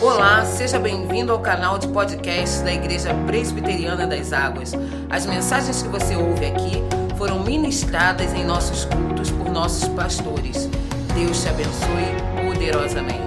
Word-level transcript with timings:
Olá, 0.00 0.44
seja 0.44 0.78
bem-vindo 0.78 1.32
ao 1.32 1.40
canal 1.40 1.76
de 1.76 1.88
podcast 1.88 2.62
da 2.62 2.72
Igreja 2.72 3.12
Presbiteriana 3.26 4.06
das 4.06 4.32
Águas. 4.32 4.72
As 5.10 5.26
mensagens 5.26 5.82
que 5.82 5.88
você 5.88 6.14
ouve 6.14 6.46
aqui 6.46 6.74
foram 7.16 7.42
ministradas 7.42 8.32
em 8.32 8.44
nossos 8.44 8.84
cultos 8.84 9.28
por 9.32 9.50
nossos 9.50 9.88
pastores. 9.88 10.68
Deus 11.16 11.42
te 11.42 11.48
abençoe 11.48 12.46
poderosamente. 12.46 13.18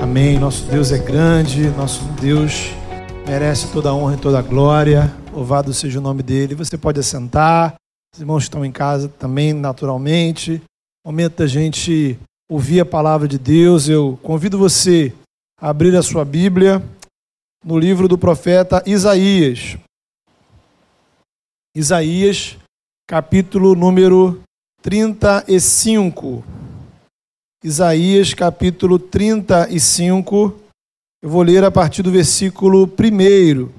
Amém. 0.00 0.38
Nosso 0.38 0.64
Deus 0.66 0.92
é 0.92 0.98
grande, 0.98 1.68
nosso 1.70 2.04
Deus 2.20 2.70
merece 3.26 3.72
toda 3.72 3.88
a 3.88 3.94
honra 3.94 4.14
e 4.14 4.18
toda 4.18 4.38
a 4.38 4.42
glória. 4.42 5.12
Louvado 5.32 5.74
seja 5.74 5.98
o 5.98 6.02
nome 6.02 6.22
dele. 6.22 6.54
Você 6.54 6.78
pode 6.78 7.00
assentar. 7.00 7.74
Os 8.14 8.20
irmãos 8.20 8.44
estão 8.44 8.64
em 8.64 8.70
casa 8.70 9.08
também, 9.08 9.52
naturalmente. 9.52 10.62
Momento 11.04 11.38
da 11.38 11.46
gente 11.48 12.16
ouvir 12.50 12.80
a 12.80 12.84
palavra 12.84 13.28
de 13.28 13.38
Deus. 13.38 13.88
Eu 13.88 14.18
convido 14.24 14.58
você 14.58 15.14
a 15.58 15.70
abrir 15.70 15.94
a 15.94 16.02
sua 16.02 16.24
Bíblia 16.24 16.82
no 17.64 17.78
livro 17.78 18.08
do 18.08 18.18
profeta 18.18 18.82
Isaías. 18.84 19.78
Isaías, 21.76 22.58
capítulo 23.06 23.76
número 23.76 24.42
35. 24.82 26.42
Isaías, 27.62 28.34
capítulo 28.34 28.98
35. 28.98 30.58
Eu 31.22 31.30
vou 31.30 31.42
ler 31.42 31.62
a 31.62 31.70
partir 31.70 32.02
do 32.02 32.10
versículo 32.10 32.84
1. 32.84 33.70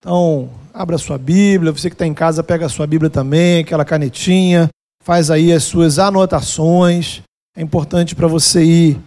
Então, 0.00 0.50
abra 0.74 0.96
a 0.96 0.98
sua 0.98 1.18
Bíblia. 1.18 1.70
Você 1.70 1.88
que 1.88 1.94
está 1.94 2.06
em 2.06 2.14
casa, 2.14 2.42
pega 2.42 2.66
a 2.66 2.68
sua 2.68 2.86
Bíblia 2.86 3.10
também, 3.10 3.60
aquela 3.60 3.84
canetinha, 3.84 4.68
faz 5.04 5.30
aí 5.30 5.52
as 5.52 5.62
suas 5.62 6.00
anotações. 6.00 7.22
É 7.58 7.60
importante 7.60 8.14
para 8.14 8.28
você 8.28 8.62
ir 8.62 9.00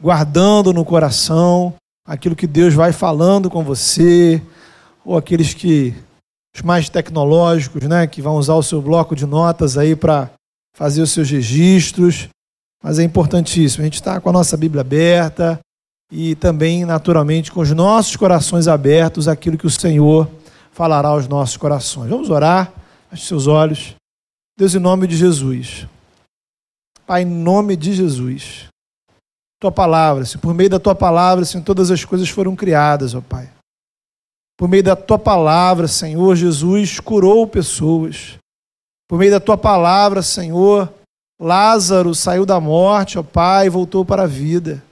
guardando 0.00 0.72
no 0.72 0.84
coração 0.84 1.74
aquilo 2.06 2.36
que 2.36 2.46
Deus 2.46 2.72
vai 2.72 2.92
falando 2.92 3.50
com 3.50 3.64
você, 3.64 4.40
ou 5.04 5.16
aqueles 5.16 5.52
que 5.52 5.92
os 6.54 6.62
mais 6.62 6.88
tecnológicos, 6.88 7.82
né, 7.88 8.06
que 8.06 8.22
vão 8.22 8.36
usar 8.36 8.54
o 8.54 8.62
seu 8.62 8.80
bloco 8.80 9.16
de 9.16 9.26
notas 9.26 9.76
aí 9.76 9.96
para 9.96 10.30
fazer 10.76 11.02
os 11.02 11.10
seus 11.10 11.28
registros. 11.28 12.28
Mas 12.84 13.00
é 13.00 13.02
importantíssimo. 13.02 13.82
A 13.82 13.86
gente 13.86 13.96
está 13.96 14.20
com 14.20 14.28
a 14.28 14.32
nossa 14.32 14.56
Bíblia 14.56 14.82
aberta 14.82 15.58
e 16.12 16.36
também, 16.36 16.84
naturalmente, 16.84 17.50
com 17.50 17.58
os 17.58 17.72
nossos 17.72 18.14
corações 18.14 18.68
abertos, 18.68 19.26
aquilo 19.26 19.58
que 19.58 19.66
o 19.66 19.70
Senhor 19.70 20.30
falará 20.70 21.08
aos 21.08 21.26
nossos 21.26 21.56
corações. 21.56 22.08
Vamos 22.08 22.30
orar. 22.30 22.72
Feche 23.10 23.26
seus 23.26 23.48
olhos. 23.48 23.96
Deus, 24.56 24.72
em 24.76 24.78
nome 24.78 25.08
de 25.08 25.16
Jesus. 25.16 25.88
Pai, 27.08 27.22
em 27.22 27.24
nome 27.24 27.74
de 27.74 27.94
Jesus. 27.94 28.66
Tua 29.58 29.72
palavra, 29.72 30.26
Senhor, 30.26 30.42
por 30.42 30.52
meio 30.52 30.68
da 30.68 30.78
tua 30.78 30.94
palavra, 30.94 31.42
Senhor, 31.42 31.64
todas 31.64 31.90
as 31.90 32.04
coisas 32.04 32.28
foram 32.28 32.54
criadas, 32.54 33.14
ó 33.14 33.22
Pai. 33.22 33.50
Por 34.58 34.68
meio 34.68 34.82
da 34.82 34.94
tua 34.94 35.18
palavra, 35.18 35.88
Senhor, 35.88 36.36
Jesus 36.36 37.00
curou 37.00 37.46
pessoas. 37.46 38.36
Por 39.08 39.18
meio 39.18 39.30
da 39.30 39.40
tua 39.40 39.56
palavra, 39.56 40.20
Senhor, 40.20 40.92
Lázaro 41.40 42.14
saiu 42.14 42.44
da 42.44 42.60
morte, 42.60 43.18
ó 43.18 43.22
Pai, 43.22 43.68
e 43.68 43.70
voltou 43.70 44.04
para 44.04 44.24
a 44.24 44.26
vida. 44.26 44.84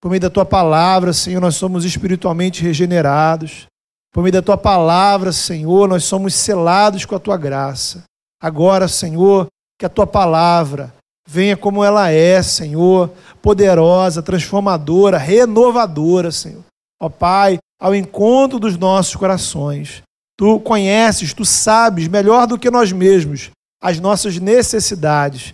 Por 0.00 0.08
meio 0.08 0.22
da 0.22 0.30
tua 0.30 0.46
palavra, 0.46 1.12
Senhor, 1.12 1.42
nós 1.42 1.56
somos 1.56 1.84
espiritualmente 1.84 2.62
regenerados. 2.62 3.66
Por 4.14 4.22
meio 4.22 4.32
da 4.32 4.40
tua 4.40 4.56
palavra, 4.56 5.30
Senhor, 5.30 5.86
nós 5.88 6.04
somos 6.04 6.32
selados 6.32 7.04
com 7.04 7.14
a 7.14 7.20
tua 7.20 7.36
graça. 7.36 8.04
Agora, 8.40 8.88
Senhor, 8.88 9.46
que 9.78 9.84
a 9.84 9.90
tua 9.90 10.06
palavra 10.06 10.90
Venha 11.26 11.56
como 11.56 11.82
ela 11.82 12.10
é, 12.10 12.42
Senhor, 12.42 13.10
poderosa, 13.40 14.22
transformadora, 14.22 15.16
renovadora, 15.16 16.30
Senhor. 16.30 16.62
Ó 17.00 17.08
Pai, 17.08 17.58
ao 17.80 17.94
encontro 17.94 18.58
dos 18.58 18.76
nossos 18.76 19.14
corações. 19.16 20.02
Tu 20.36 20.58
conheces, 20.60 21.32
tu 21.32 21.44
sabes 21.44 22.08
melhor 22.08 22.46
do 22.46 22.58
que 22.58 22.70
nós 22.70 22.90
mesmos 22.92 23.50
as 23.82 24.00
nossas 24.00 24.38
necessidades. 24.38 25.52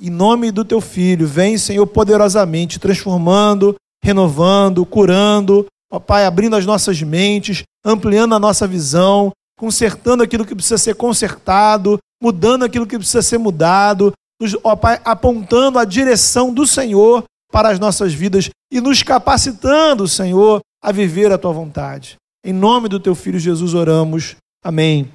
Em 0.00 0.10
nome 0.10 0.50
do 0.50 0.64
teu 0.64 0.80
filho, 0.80 1.26
vem, 1.26 1.56
Senhor, 1.56 1.86
poderosamente 1.86 2.78
transformando, 2.78 3.76
renovando, 4.02 4.84
curando, 4.84 5.66
ó 5.90 5.98
Pai, 5.98 6.26
abrindo 6.26 6.56
as 6.56 6.66
nossas 6.66 7.00
mentes, 7.02 7.62
ampliando 7.84 8.34
a 8.34 8.38
nossa 8.38 8.66
visão, 8.66 9.32
consertando 9.58 10.22
aquilo 10.22 10.44
que 10.44 10.54
precisa 10.54 10.78
ser 10.78 10.94
consertado, 10.94 11.98
mudando 12.22 12.64
aquilo 12.64 12.86
que 12.86 12.98
precisa 12.98 13.22
ser 13.22 13.38
mudado, 13.38 14.12
nos, 14.40 14.56
ó 14.62 14.76
Pai, 14.76 15.00
apontando 15.04 15.78
a 15.78 15.84
direção 15.84 16.52
do 16.52 16.66
Senhor 16.66 17.24
para 17.50 17.70
as 17.70 17.78
nossas 17.78 18.12
vidas 18.14 18.50
e 18.70 18.80
nos 18.80 19.02
capacitando, 19.02 20.06
Senhor, 20.06 20.60
a 20.82 20.92
viver 20.92 21.32
a 21.32 21.38
tua 21.38 21.52
vontade. 21.52 22.16
Em 22.44 22.52
nome 22.52 22.88
do 22.88 23.00
teu 23.00 23.14
filho 23.14 23.38
Jesus 23.38 23.74
oramos. 23.74 24.36
Amém. 24.62 25.12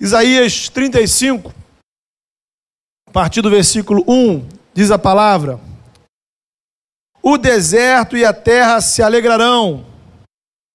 Isaías 0.00 0.68
35, 0.70 1.52
a 3.06 3.10
partir 3.10 3.42
do 3.42 3.50
versículo 3.50 4.02
1, 4.08 4.48
diz 4.72 4.90
a 4.90 4.98
palavra: 4.98 5.60
O 7.22 7.36
deserto 7.36 8.16
e 8.16 8.24
a 8.24 8.32
terra 8.32 8.80
se 8.80 9.02
alegrarão, 9.02 9.84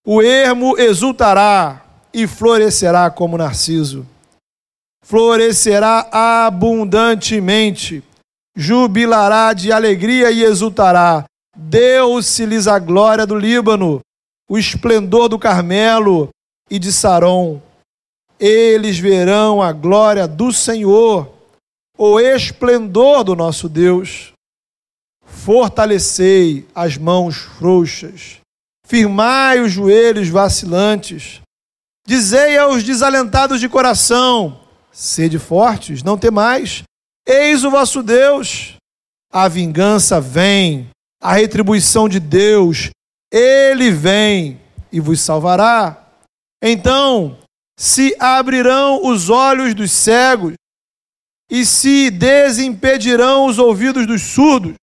o 0.06 0.22
ermo 0.22 0.78
exultará 0.78 1.84
e 2.14 2.28
florescerá 2.28 3.10
como 3.10 3.38
narciso 3.38 4.06
florescerá 5.06 6.10
abundantemente, 6.12 8.04
jubilará 8.56 9.54
de 9.54 9.72
alegria 9.72 10.32
e 10.32 10.44
exultará. 10.44 11.26
Deu-se-lhes 11.56 12.68
a 12.68 12.80
glória 12.80 13.26
do 13.26 13.38
Líbano, 13.38 14.02
o 14.50 14.58
esplendor 14.58 15.30
do 15.30 15.38
Carmelo 15.38 16.30
e 16.70 16.80
de 16.80 16.92
Saron. 16.92 17.62
Eles 18.40 18.98
verão 18.98 19.62
a 19.62 19.72
glória 19.72 20.28
do 20.28 20.52
Senhor, 20.52 21.32
o 21.98 22.20
esplendor 22.20 23.24
do 23.24 23.36
nosso 23.36 23.70
Deus. 23.70 24.34
Fortalecei 25.24 26.68
as 26.74 26.98
mãos 26.98 27.36
frouxas, 27.36 28.40
firmai 28.86 29.60
os 29.62 29.72
joelhos 29.72 30.30
vacilantes. 30.30 31.42
Dizei 32.08 32.58
aos 32.58 32.84
desalentados 32.84 33.60
de 33.60 33.70
coração: 33.70 34.65
Sede 34.98 35.38
fortes, 35.38 36.02
não 36.02 36.18
temais. 36.18 36.84
Eis 37.28 37.66
o 37.66 37.70
vosso 37.70 38.02
Deus. 38.02 38.76
A 39.30 39.50
vingança 39.50 40.22
vem, 40.22 40.90
a 41.22 41.34
retribuição 41.34 42.08
de 42.08 42.18
Deus, 42.18 42.92
ele 43.30 43.92
vem 43.92 44.62
e 44.90 45.02
vos 45.02 45.20
salvará. 45.20 46.02
Então 46.64 47.38
se 47.78 48.16
abrirão 48.18 49.06
os 49.06 49.30
olhos 49.30 49.76
dos 49.76 49.92
cegos 49.92 50.54
e 51.52 51.66
se 51.66 52.10
desimpedirão 52.10 53.48
os 53.48 53.60
ouvidos 53.60 54.08
dos 54.08 54.22
surdos. 54.22 54.76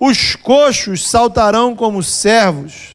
Os 0.00 0.34
coxos 0.36 1.06
saltarão 1.06 1.76
como 1.76 2.02
servos, 2.02 2.92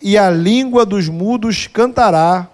e 0.00 0.18
a 0.18 0.28
língua 0.28 0.84
dos 0.84 1.08
mudos 1.08 1.68
cantará 1.68 2.50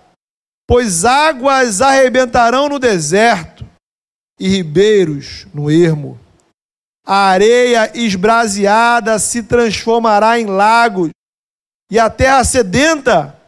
pois 0.66 1.04
águas 1.04 1.80
arrebentarão 1.80 2.68
no 2.68 2.78
deserto 2.78 3.64
e 4.38 4.48
ribeiros 4.48 5.46
no 5.54 5.70
ermo. 5.70 6.18
A 7.06 7.28
areia 7.28 7.96
esbraseada 7.96 9.18
se 9.18 9.44
transformará 9.44 10.40
em 10.40 10.46
lagos 10.46 11.10
e 11.90 11.98
a 11.98 12.10
terra 12.10 12.42
sedenta 12.42 13.40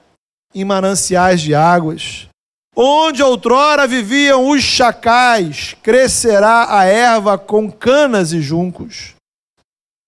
em 0.54 0.64
mananciais 0.64 1.40
de 1.40 1.54
águas. 1.54 2.28
Onde 2.74 3.20
outrora 3.20 3.88
viviam 3.88 4.48
os 4.48 4.62
chacais, 4.62 5.74
crescerá 5.82 6.78
a 6.78 6.84
erva 6.84 7.36
com 7.36 7.68
canas 7.68 8.32
e 8.32 8.40
juncos. 8.40 9.16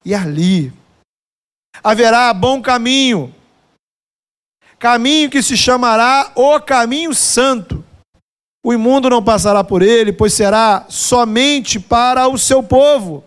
E 0.05 0.15
ali 0.15 0.73
haverá 1.83 2.33
bom 2.33 2.63
caminho 2.63 3.35
caminho 4.81 5.29
que 5.29 5.43
se 5.43 5.59
chamará 5.59 6.33
o 6.35 6.59
caminho 6.59 7.15
santo. 7.15 7.85
O 8.65 8.73
imundo 8.73 9.11
não 9.11 9.23
passará 9.23 9.63
por 9.63 9.83
ele, 9.83 10.11
pois 10.11 10.33
será 10.33 10.87
somente 10.89 11.79
para 11.79 12.27
o 12.29 12.39
seu 12.39 12.63
povo. 12.63 13.23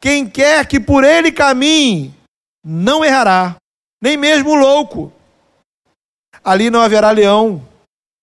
Quem 0.00 0.28
quer 0.28 0.66
que 0.66 0.80
por 0.80 1.04
ele 1.04 1.30
caminhe, 1.30 2.12
não 2.64 3.04
errará, 3.04 3.56
nem 4.02 4.16
mesmo 4.16 4.50
o 4.50 4.54
louco. 4.54 5.12
Ali 6.44 6.70
não 6.70 6.80
haverá 6.80 7.10
leão, 7.10 7.66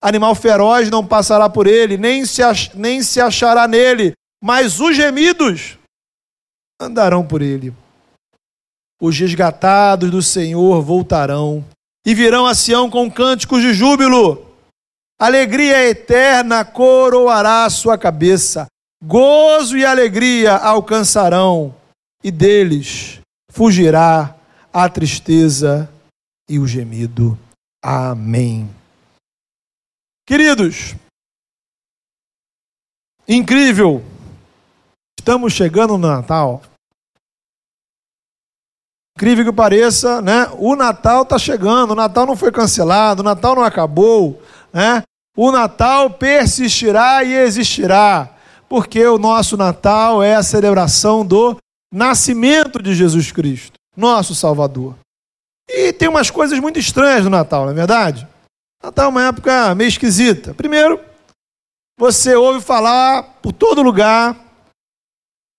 animal 0.02 0.36
feroz 0.36 0.90
não 0.90 1.06
passará 1.06 1.50
por 1.50 1.68
ele, 1.68 1.98
nem 1.98 2.26
se, 2.26 2.42
nem 2.74 3.02
se 3.02 3.20
achará 3.20 3.68
nele, 3.68 4.14
mas 4.42 4.80
os 4.80 4.96
gemidos 4.96 5.78
andarão 6.82 7.26
por 7.26 7.42
ele. 7.42 7.74
Os 9.02 9.18
resgatados 9.18 10.10
do 10.12 10.22
Senhor 10.22 10.82
voltarão 10.82 11.64
e 12.06 12.14
virão 12.14 12.46
a 12.46 12.54
Sião 12.54 12.90
com 12.90 13.10
cânticos 13.10 13.62
de 13.62 13.74
júbilo. 13.74 14.46
Alegria 15.20 15.90
eterna 15.90 16.64
coroará 16.64 17.70
sua 17.70 17.98
cabeça, 17.98 18.68
gozo 19.04 19.78
e 19.78 19.86
alegria 19.86 20.56
alcançarão 20.56 21.74
e 22.24 22.30
deles 22.30 23.20
fugirá 23.50 24.36
a 24.74 24.90
tristeza 24.90 25.90
e 26.50 26.60
o 26.60 26.68
gemido. 26.68 27.38
Amém. 27.84 28.70
Queridos, 30.28 30.96
incrível, 33.28 34.04
estamos 35.18 35.54
chegando 35.54 35.98
no 35.98 36.08
Natal. 36.08 36.62
Incrível 39.18 39.46
que 39.46 39.52
pareça, 39.54 40.22
né? 40.22 40.50
O 40.58 40.76
Natal 40.76 41.24
está 41.24 41.40
chegando, 41.40 41.92
o 41.92 41.96
Natal 41.96 42.26
não 42.26 42.36
foi 42.36 42.52
cancelado, 42.52 43.22
o 43.22 43.24
Natal 43.24 43.56
não 43.56 43.64
acabou, 43.64 44.42
né? 44.74 45.04
O 45.38 45.52
Natal 45.52 46.10
persistirá 46.10 47.24
e 47.24 47.34
existirá, 47.34 48.30
porque 48.68 49.06
o 49.06 49.18
nosso 49.18 49.56
Natal 49.56 50.22
é 50.22 50.36
a 50.36 50.44
celebração 50.44 51.26
do 51.26 51.58
nascimento 51.94 52.84
de 52.84 52.94
Jesus 52.94 53.32
Cristo, 53.32 53.74
nosso 53.96 54.36
Salvador. 54.36 54.96
E 55.70 55.94
tem 55.94 56.10
umas 56.10 56.30
coisas 56.30 56.60
muito 56.60 56.78
estranhas 56.78 57.24
no 57.24 57.30
Natal, 57.30 57.64
não 57.64 57.72
é 57.72 57.76
verdade? 57.76 58.28
Natal 58.84 59.06
é 59.06 59.10
uma 59.10 59.28
época 59.28 59.74
meio 59.76 59.88
esquisita. 59.88 60.54
Primeiro, 60.54 61.00
você 61.98 62.36
ouve 62.36 62.60
falar 62.60 63.24
por 63.42 63.54
todo 63.54 63.82
lugar 63.82 64.36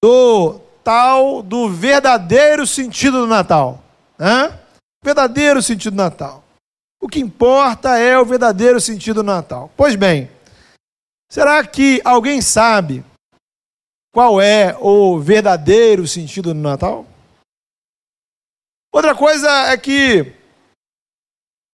do 0.04 0.60
tal 0.86 1.42
do 1.42 1.68
verdadeiro 1.68 2.64
sentido 2.64 3.22
do 3.22 3.26
Natal. 3.26 3.82
Né? 4.16 4.56
Verdadeiro 5.02 5.60
sentido 5.60 5.94
do 5.94 5.96
Natal. 5.96 6.44
O 7.02 7.08
que 7.08 7.18
importa 7.18 7.98
é 7.98 8.16
o 8.16 8.24
verdadeiro 8.24 8.80
sentido 8.80 9.16
do 9.16 9.26
Natal. 9.26 9.68
Pois 9.76 9.96
bem, 9.96 10.30
será 11.28 11.66
que 11.66 12.00
alguém 12.04 12.40
sabe 12.40 13.04
qual 14.14 14.40
é 14.40 14.76
o 14.80 15.18
verdadeiro 15.18 16.06
sentido 16.06 16.54
do 16.54 16.60
Natal? 16.60 17.04
Outra 18.94 19.12
coisa 19.12 19.50
é 19.72 19.76
que 19.76 20.32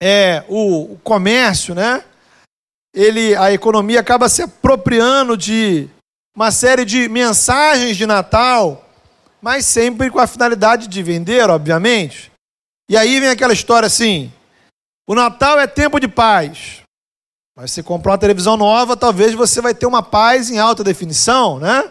é 0.03 0.43
o, 0.49 0.94
o 0.94 0.99
comércio, 1.00 1.75
né? 1.75 2.03
Ele, 2.94 3.37
a 3.37 3.53
economia 3.53 4.00
acaba 4.00 4.26
se 4.31 4.41
apropriando 4.41 5.37
de 5.37 5.87
uma 6.35 6.50
série 6.50 6.87
de 6.87 7.11
mensagens 7.11 7.94
de 7.94 8.06
Natal 8.06 8.88
mas 9.43 9.67
sempre 9.67 10.09
com 10.09 10.21
a 10.21 10.27
finalidade 10.27 10.87
de 10.87 11.03
vender, 11.03 11.50
obviamente. 11.50 12.31
E 12.89 12.97
aí 12.97 13.19
vem 13.19 13.29
aquela 13.29 13.53
história 13.53 13.87
assim: 13.87 14.33
o 15.06 15.15
Natal 15.15 15.59
é 15.59 15.67
tempo 15.67 15.99
de 15.99 16.06
paz. 16.06 16.81
Mas 17.55 17.73
se 17.73 17.83
comprar 17.83 18.12
uma 18.12 18.19
televisão 18.19 18.56
nova, 18.56 18.97
talvez 18.97 19.35
você 19.35 19.61
vai 19.61 19.75
ter 19.75 19.85
uma 19.85 20.03
paz 20.03 20.50
em 20.50 20.59
alta 20.59 20.83
definição, 20.83 21.59
né? 21.59 21.91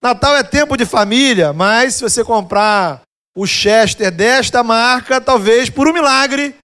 Natal 0.00 0.36
é 0.36 0.42
tempo 0.44 0.76
de 0.76 0.86
família, 0.86 1.52
mas 1.52 1.96
se 1.96 2.02
você 2.02 2.22
comprar 2.22 3.02
o 3.36 3.44
Chester 3.46 4.10
desta 4.12 4.62
marca, 4.62 5.20
talvez 5.20 5.68
por 5.68 5.88
um 5.88 5.92
milagre, 5.92 6.54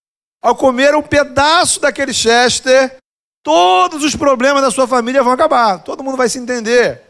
ao 0.41 0.55
comer 0.55 0.95
um 0.95 1.03
pedaço 1.03 1.81
daquele 1.81 2.15
Chester, 2.15 2.97
todos 3.43 4.05
os 4.05 4.15
problemas 4.15 4.63
da 4.63 4.71
sua 4.71 4.87
família 4.87 5.23
vão 5.23 5.33
acabar. 5.33 5.79
Todo 5.81 6.05
mundo 6.05 6.17
vai 6.17 6.29
se 6.29 6.39
entender. 6.39 7.03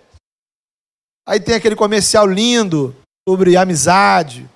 Aí 1.26 1.40
tem 1.40 1.54
aquele 1.54 1.76
comercial 1.76 2.26
lindo 2.26 2.94
sobre 3.28 3.56
amizade. 3.56 4.48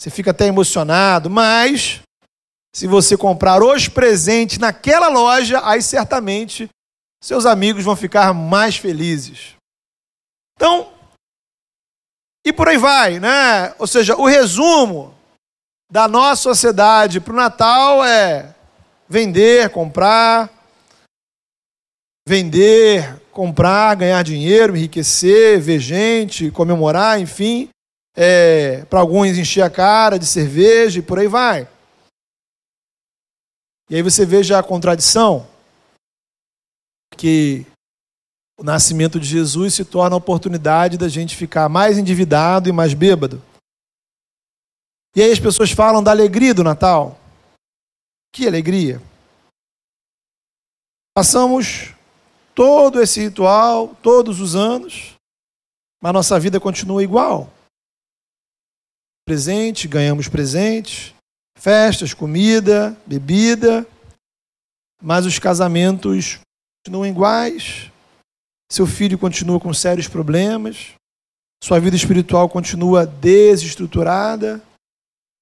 Você 0.00 0.10
fica 0.10 0.30
até 0.30 0.46
emocionado, 0.46 1.30
mas 1.30 2.00
se 2.74 2.86
você 2.86 3.16
comprar 3.16 3.62
os 3.62 3.88
presentes 3.88 4.58
naquela 4.58 5.08
loja, 5.08 5.60
aí 5.64 5.82
certamente 5.82 6.68
seus 7.22 7.46
amigos 7.46 7.84
vão 7.84 7.94
ficar 7.94 8.34
mais 8.34 8.76
felizes. 8.76 9.54
Então, 10.56 10.92
e 12.44 12.52
por 12.52 12.68
aí 12.68 12.76
vai, 12.76 13.20
né? 13.20 13.72
Ou 13.78 13.86
seja, 13.86 14.16
o 14.16 14.26
resumo 14.26 15.14
da 15.90 16.08
nossa 16.08 16.42
sociedade 16.42 17.20
para 17.20 17.32
o 17.32 17.36
Natal 17.36 18.04
é 18.04 18.54
vender, 19.08 19.70
comprar, 19.70 20.50
vender, 22.26 23.21
comprar, 23.32 23.96
ganhar 23.96 24.22
dinheiro, 24.22 24.76
enriquecer, 24.76 25.60
ver 25.60 25.80
gente, 25.80 26.50
comemorar, 26.50 27.20
enfim. 27.20 27.68
É, 28.14 28.84
Para 28.84 29.00
alguns 29.00 29.38
encher 29.38 29.62
a 29.62 29.70
cara 29.70 30.18
de 30.18 30.26
cerveja 30.26 30.98
e 30.98 31.02
por 31.02 31.18
aí 31.18 31.26
vai. 31.26 31.66
E 33.88 33.96
aí 33.96 34.02
você 34.02 34.24
veja 34.24 34.58
a 34.58 34.62
contradição 34.62 35.46
que 37.16 37.66
o 38.58 38.64
nascimento 38.64 39.18
de 39.18 39.26
Jesus 39.26 39.74
se 39.74 39.84
torna 39.84 40.14
a 40.14 40.18
oportunidade 40.18 40.96
da 40.96 41.08
gente 41.08 41.36
ficar 41.36 41.68
mais 41.68 41.98
endividado 41.98 42.68
e 42.68 42.72
mais 42.72 42.94
bêbado. 42.94 43.42
E 45.14 45.22
aí 45.22 45.30
as 45.30 45.40
pessoas 45.40 45.72
falam 45.72 46.02
da 46.02 46.10
alegria 46.10 46.54
do 46.54 46.64
Natal. 46.64 47.18
Que 48.32 48.46
alegria! 48.46 49.00
Passamos 51.14 51.94
todo 52.54 53.00
esse 53.00 53.20
ritual, 53.20 53.96
todos 54.02 54.40
os 54.40 54.54
anos, 54.54 55.14
mas 56.02 56.12
nossa 56.12 56.38
vida 56.38 56.60
continua 56.60 57.02
igual. 57.02 57.50
Presente, 59.24 59.86
ganhamos 59.86 60.28
presentes, 60.28 61.14
festas, 61.56 62.12
comida, 62.12 62.96
bebida, 63.06 63.86
mas 65.00 65.26
os 65.26 65.38
casamentos 65.38 66.40
continuam 66.84 67.06
iguais, 67.06 67.90
seu 68.70 68.86
filho 68.86 69.18
continua 69.18 69.60
com 69.60 69.72
sérios 69.72 70.08
problemas, 70.08 70.94
sua 71.62 71.78
vida 71.78 71.94
espiritual 71.94 72.48
continua 72.48 73.06
desestruturada, 73.06 74.60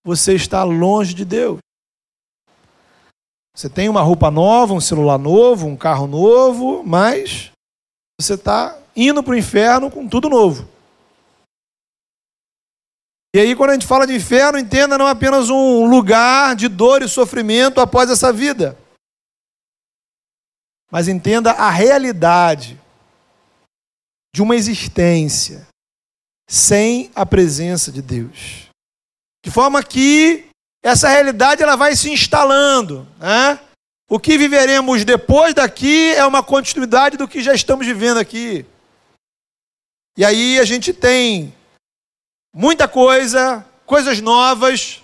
você 0.04 0.34
está 0.34 0.62
longe 0.62 1.14
de 1.14 1.24
Deus. 1.24 1.58
Você 3.54 3.68
tem 3.68 3.88
uma 3.88 4.02
roupa 4.02 4.30
nova, 4.30 4.74
um 4.74 4.80
celular 4.80 5.18
novo, 5.18 5.66
um 5.66 5.76
carro 5.76 6.06
novo, 6.06 6.82
mas 6.84 7.50
você 8.20 8.34
está 8.34 8.78
indo 8.94 9.22
para 9.22 9.32
o 9.32 9.36
inferno 9.36 9.90
com 9.90 10.08
tudo 10.08 10.28
novo. 10.28 10.68
E 13.34 13.38
aí, 13.38 13.54
quando 13.54 13.70
a 13.70 13.72
gente 13.74 13.86
fala 13.86 14.06
de 14.06 14.14
inferno, 14.14 14.58
entenda 14.58 14.98
não 14.98 15.06
apenas 15.06 15.50
um 15.50 15.88
lugar 15.88 16.56
de 16.56 16.68
dor 16.68 17.00
e 17.00 17.08
sofrimento 17.08 17.80
após 17.80 18.10
essa 18.10 18.32
vida, 18.32 18.76
mas 20.90 21.06
entenda 21.06 21.52
a 21.52 21.70
realidade 21.70 22.80
de 24.34 24.42
uma 24.42 24.56
existência 24.56 25.66
sem 26.48 27.10
a 27.14 27.24
presença 27.24 27.92
de 27.92 28.02
Deus. 28.02 28.68
De 29.44 29.50
forma 29.50 29.82
que 29.82 30.49
essa 30.82 31.08
realidade 31.08 31.62
ela 31.62 31.76
vai 31.76 31.94
se 31.94 32.10
instalando. 32.10 33.06
Né? 33.18 33.58
O 34.08 34.18
que 34.18 34.38
viveremos 34.38 35.04
depois 35.04 35.54
daqui 35.54 36.12
é 36.14 36.24
uma 36.24 36.42
continuidade 36.42 37.16
do 37.16 37.28
que 37.28 37.42
já 37.42 37.54
estamos 37.54 37.86
vivendo 37.86 38.18
aqui. 38.18 38.66
E 40.16 40.24
aí 40.24 40.58
a 40.58 40.64
gente 40.64 40.92
tem 40.92 41.54
muita 42.52 42.88
coisa, 42.88 43.64
coisas 43.86 44.20
novas, 44.20 45.02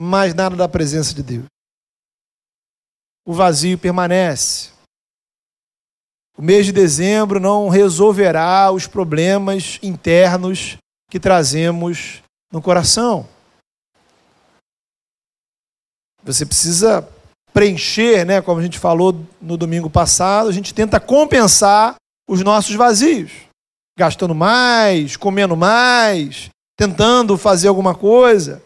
mas 0.00 0.34
nada 0.34 0.56
da 0.56 0.68
presença 0.68 1.14
de 1.14 1.22
Deus. 1.22 1.46
O 3.24 3.32
vazio 3.32 3.78
permanece. 3.78 4.70
O 6.36 6.42
mês 6.42 6.66
de 6.66 6.72
dezembro 6.72 7.38
não 7.38 7.68
resolverá 7.68 8.70
os 8.72 8.86
problemas 8.86 9.78
internos 9.82 10.78
que 11.10 11.20
trazemos 11.20 12.22
no 12.50 12.62
coração. 12.62 13.28
Você 16.22 16.44
precisa 16.44 17.08
preencher, 17.52 18.24
né, 18.24 18.40
como 18.40 18.60
a 18.60 18.62
gente 18.62 18.78
falou 18.78 19.26
no 19.40 19.56
domingo 19.56 19.90
passado, 19.90 20.48
a 20.48 20.52
gente 20.52 20.72
tenta 20.72 21.00
compensar 21.00 21.96
os 22.28 22.42
nossos 22.42 22.74
vazios, 22.74 23.32
gastando 23.98 24.34
mais, 24.34 25.16
comendo 25.16 25.56
mais, 25.56 26.48
tentando 26.76 27.36
fazer 27.36 27.68
alguma 27.68 27.94
coisa. 27.94 28.62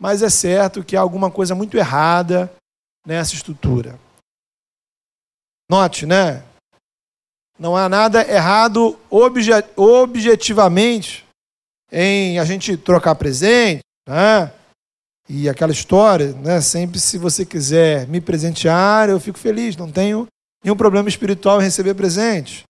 Mas 0.00 0.22
é 0.22 0.30
certo 0.30 0.84
que 0.84 0.96
há 0.96 1.00
alguma 1.00 1.30
coisa 1.30 1.54
muito 1.54 1.76
errada 1.76 2.52
nessa 3.06 3.34
estrutura. 3.34 3.98
Note, 5.70 6.04
né? 6.04 6.42
Não 7.58 7.76
há 7.76 7.88
nada 7.88 8.22
errado 8.26 8.98
obje 9.10 9.52
objetivamente 9.76 11.26
em 11.92 12.38
a 12.38 12.44
gente 12.44 12.76
trocar 12.76 13.14
presente, 13.14 13.82
né? 14.08 14.52
E 15.32 15.48
aquela 15.48 15.70
história, 15.70 16.32
né? 16.42 16.60
Sempre 16.60 16.98
se 16.98 17.16
você 17.16 17.46
quiser 17.46 18.04
me 18.08 18.20
presentear, 18.20 19.08
eu 19.08 19.20
fico 19.20 19.38
feliz, 19.38 19.76
não 19.76 19.88
tenho 19.88 20.26
nenhum 20.64 20.74
problema 20.74 21.08
espiritual 21.08 21.60
em 21.60 21.64
receber 21.64 21.94
presentes. 21.94 22.64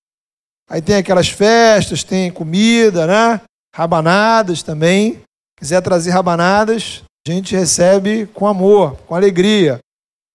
Aí 0.69 0.83
tem 0.83 0.97
aquelas 0.97 1.31
festas, 1.31 2.05
tem 2.05 2.31
comida, 2.31 3.07
né? 3.07 3.41
Rabanadas 3.75 4.63
também. 4.63 5.23
Quiser 5.57 5.81
trazer 5.81 6.11
rabanadas, 6.11 7.03
a 7.27 7.33
gente 7.33 7.57
recebe 7.57 8.27
com 8.27 8.47
amor, 8.47 8.95
com 9.07 9.15
alegria. 9.15 9.79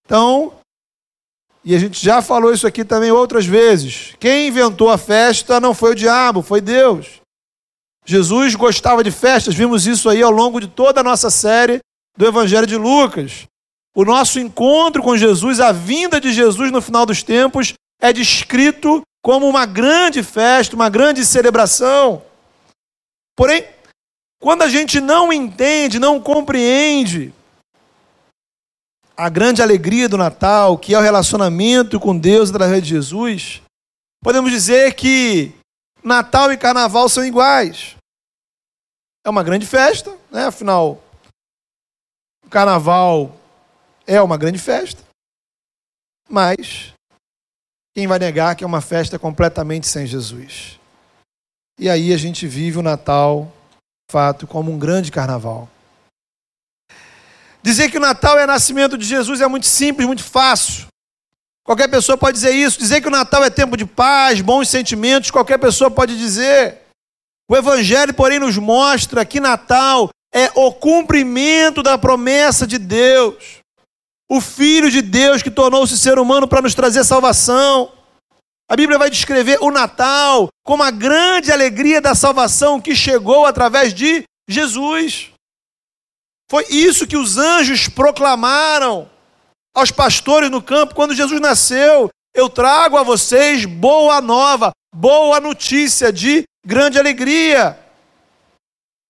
Então, 0.04 0.52
e 1.64 1.76
a 1.76 1.78
gente 1.78 2.04
já 2.04 2.20
falou 2.20 2.52
isso 2.52 2.66
aqui 2.66 2.84
também 2.84 3.12
outras 3.12 3.46
vezes. 3.46 4.16
Quem 4.18 4.48
inventou 4.48 4.90
a 4.90 4.98
festa 4.98 5.60
não 5.60 5.72
foi 5.72 5.92
o 5.92 5.96
diabo, 5.96 6.42
foi 6.42 6.60
Deus. 6.60 7.20
Jesus 8.04 8.56
gostava 8.56 9.04
de 9.04 9.12
festas, 9.12 9.54
vimos 9.54 9.86
isso 9.86 10.08
aí 10.08 10.22
ao 10.22 10.32
longo 10.32 10.60
de 10.60 10.66
toda 10.66 11.00
a 11.00 11.04
nossa 11.04 11.30
série 11.30 11.80
do 12.16 12.26
Evangelho 12.26 12.66
de 12.66 12.76
Lucas. 12.76 13.46
O 13.94 14.04
nosso 14.04 14.38
encontro 14.38 15.02
com 15.02 15.16
Jesus, 15.16 15.60
a 15.60 15.72
vinda 15.72 16.20
de 16.20 16.32
Jesus 16.32 16.70
no 16.70 16.82
final 16.82 17.06
dos 17.06 17.22
tempos, 17.22 17.74
é 18.00 18.12
descrito 18.12 19.02
como 19.22 19.48
uma 19.48 19.66
grande 19.66 20.22
festa, 20.22 20.76
uma 20.76 20.88
grande 20.88 21.24
celebração. 21.24 22.22
Porém, 23.34 23.64
quando 24.40 24.62
a 24.62 24.68
gente 24.68 25.00
não 25.00 25.32
entende, 25.32 25.98
não 25.98 26.20
compreende 26.20 27.32
a 29.16 29.28
grande 29.28 29.62
alegria 29.62 30.08
do 30.08 30.18
Natal, 30.18 30.76
que 30.76 30.94
é 30.94 30.98
o 30.98 31.02
relacionamento 31.02 31.98
com 31.98 32.16
Deus 32.16 32.50
através 32.50 32.82
de 32.82 32.90
Jesus, 32.90 33.62
podemos 34.22 34.50
dizer 34.50 34.94
que 34.94 35.52
Natal 36.04 36.52
e 36.52 36.56
Carnaval 36.56 37.08
são 37.08 37.24
iguais. 37.24 37.96
É 39.24 39.30
uma 39.30 39.42
grande 39.42 39.66
festa, 39.66 40.14
né? 40.30 40.46
Afinal, 40.46 41.02
o 42.46 42.50
Carnaval 42.50 43.34
é 44.06 44.22
uma 44.22 44.36
grande 44.36 44.58
festa, 44.58 45.02
mas 46.28 46.92
quem 47.94 48.06
vai 48.06 48.18
negar 48.18 48.54
que 48.54 48.62
é 48.62 48.66
uma 48.66 48.80
festa 48.80 49.18
completamente 49.18 49.86
sem 49.86 50.06
Jesus? 50.06 50.78
E 51.78 51.90
aí 51.90 52.12
a 52.12 52.16
gente 52.16 52.46
vive 52.46 52.78
o 52.78 52.82
Natal, 52.82 53.52
fato, 54.10 54.46
como 54.46 54.70
um 54.70 54.78
grande 54.78 55.10
carnaval. 55.10 55.68
Dizer 57.62 57.90
que 57.90 57.98
o 57.98 58.00
Natal 58.00 58.38
é 58.38 58.44
o 58.44 58.46
nascimento 58.46 58.96
de 58.96 59.04
Jesus 59.04 59.40
é 59.40 59.46
muito 59.48 59.66
simples, 59.66 60.06
muito 60.06 60.22
fácil. 60.22 60.86
Qualquer 61.64 61.88
pessoa 61.88 62.16
pode 62.16 62.36
dizer 62.36 62.52
isso. 62.52 62.78
Dizer 62.78 63.00
que 63.00 63.08
o 63.08 63.10
Natal 63.10 63.42
é 63.42 63.50
tempo 63.50 63.76
de 63.76 63.84
paz, 63.84 64.40
bons 64.40 64.68
sentimentos, 64.68 65.32
qualquer 65.32 65.58
pessoa 65.58 65.90
pode 65.90 66.16
dizer. 66.16 66.82
O 67.50 67.56
Evangelho, 67.56 68.14
porém, 68.14 68.38
nos 68.38 68.56
mostra 68.56 69.24
que 69.24 69.40
Natal 69.40 70.08
é 70.36 70.52
o 70.54 70.70
cumprimento 70.70 71.82
da 71.82 71.96
promessa 71.96 72.66
de 72.66 72.76
Deus. 72.76 73.62
O 74.30 74.38
Filho 74.38 74.90
de 74.90 75.00
Deus 75.00 75.42
que 75.42 75.50
tornou-se 75.50 75.96
ser 75.96 76.18
humano 76.18 76.46
para 76.46 76.60
nos 76.60 76.74
trazer 76.74 77.04
salvação. 77.04 77.90
A 78.68 78.76
Bíblia 78.76 78.98
vai 78.98 79.08
descrever 79.08 79.56
o 79.62 79.70
Natal 79.70 80.48
como 80.62 80.82
a 80.82 80.90
grande 80.90 81.50
alegria 81.50 82.02
da 82.02 82.14
salvação 82.14 82.78
que 82.78 82.94
chegou 82.94 83.46
através 83.46 83.94
de 83.94 84.24
Jesus. 84.46 85.30
Foi 86.50 86.66
isso 86.68 87.06
que 87.06 87.16
os 87.16 87.38
anjos 87.38 87.88
proclamaram 87.88 89.08
aos 89.74 89.90
pastores 89.90 90.50
no 90.50 90.60
campo 90.60 90.94
quando 90.94 91.14
Jesus 91.14 91.40
nasceu. 91.40 92.10
Eu 92.34 92.50
trago 92.50 92.98
a 92.98 93.02
vocês 93.02 93.64
boa 93.64 94.20
nova, 94.20 94.72
boa 94.94 95.40
notícia 95.40 96.12
de 96.12 96.44
grande 96.66 96.98
alegria. 96.98 97.85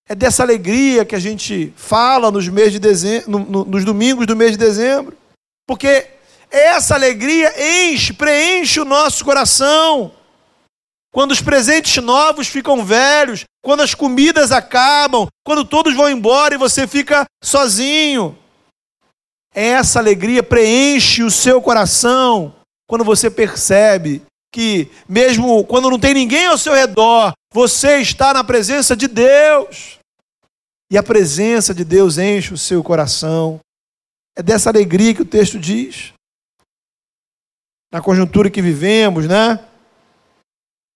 É 0.09 0.15
dessa 0.15 0.43
alegria 0.43 1.05
que 1.05 1.17
a 1.17 1.19
gente 1.19 1.73
fala 1.77 2.31
nos, 2.31 2.49
meses 2.49 2.73
de 2.73 2.79
dezembro, 2.79 3.31
no, 3.31 3.39
no, 3.41 3.65
nos 3.65 3.85
domingos 3.85 4.27
do 4.27 4.37
mês 4.37 4.53
de 4.53 4.59
dezembro. 4.59 5.17
Porque 5.67 6.07
essa 6.51 6.95
alegria 6.95 7.53
enche, 7.91 8.13
preenche 8.13 8.81
o 8.81 8.85
nosso 8.85 9.25
coração. 9.25 10.13
Quando 11.13 11.33
os 11.33 11.41
presentes 11.41 12.03
novos 12.03 12.47
ficam 12.47 12.85
velhos, 12.85 13.45
quando 13.65 13.83
as 13.83 13.95
comidas 13.95 14.53
acabam, 14.53 15.27
quando 15.45 15.65
todos 15.65 15.95
vão 15.95 16.09
embora 16.09 16.55
e 16.55 16.59
você 16.59 16.87
fica 16.87 17.25
sozinho. 17.43 18.39
Essa 19.53 19.99
alegria 19.99 20.43
preenche 20.43 21.23
o 21.23 21.31
seu 21.31 21.61
coração 21.61 22.55
quando 22.87 23.05
você 23.05 23.29
percebe 23.31 24.23
que, 24.57 24.91
mesmo 25.07 25.67
quando 25.67 25.91
não 25.91 26.01
tem 26.01 26.15
ninguém 26.15 26.47
ao 26.47 26.57
seu 26.57 26.73
redor, 26.73 27.35
você 27.53 27.99
está 27.99 28.33
na 28.33 28.43
presença 28.43 28.97
de 28.97 29.07
Deus. 29.07 29.99
E 30.91 30.97
a 30.97 31.03
presença 31.03 31.75
de 31.75 31.85
Deus 31.85 32.17
enche 32.17 32.55
o 32.55 32.57
seu 32.57 32.83
coração. 32.83 33.61
É 34.35 34.43
dessa 34.43 34.71
alegria 34.71 35.15
que 35.15 35.21
o 35.21 35.27
texto 35.27 35.59
diz. 35.59 36.15
Na 37.93 38.01
conjuntura 38.01 38.49
que 38.51 38.63
vivemos, 38.63 39.27
né? 39.27 39.63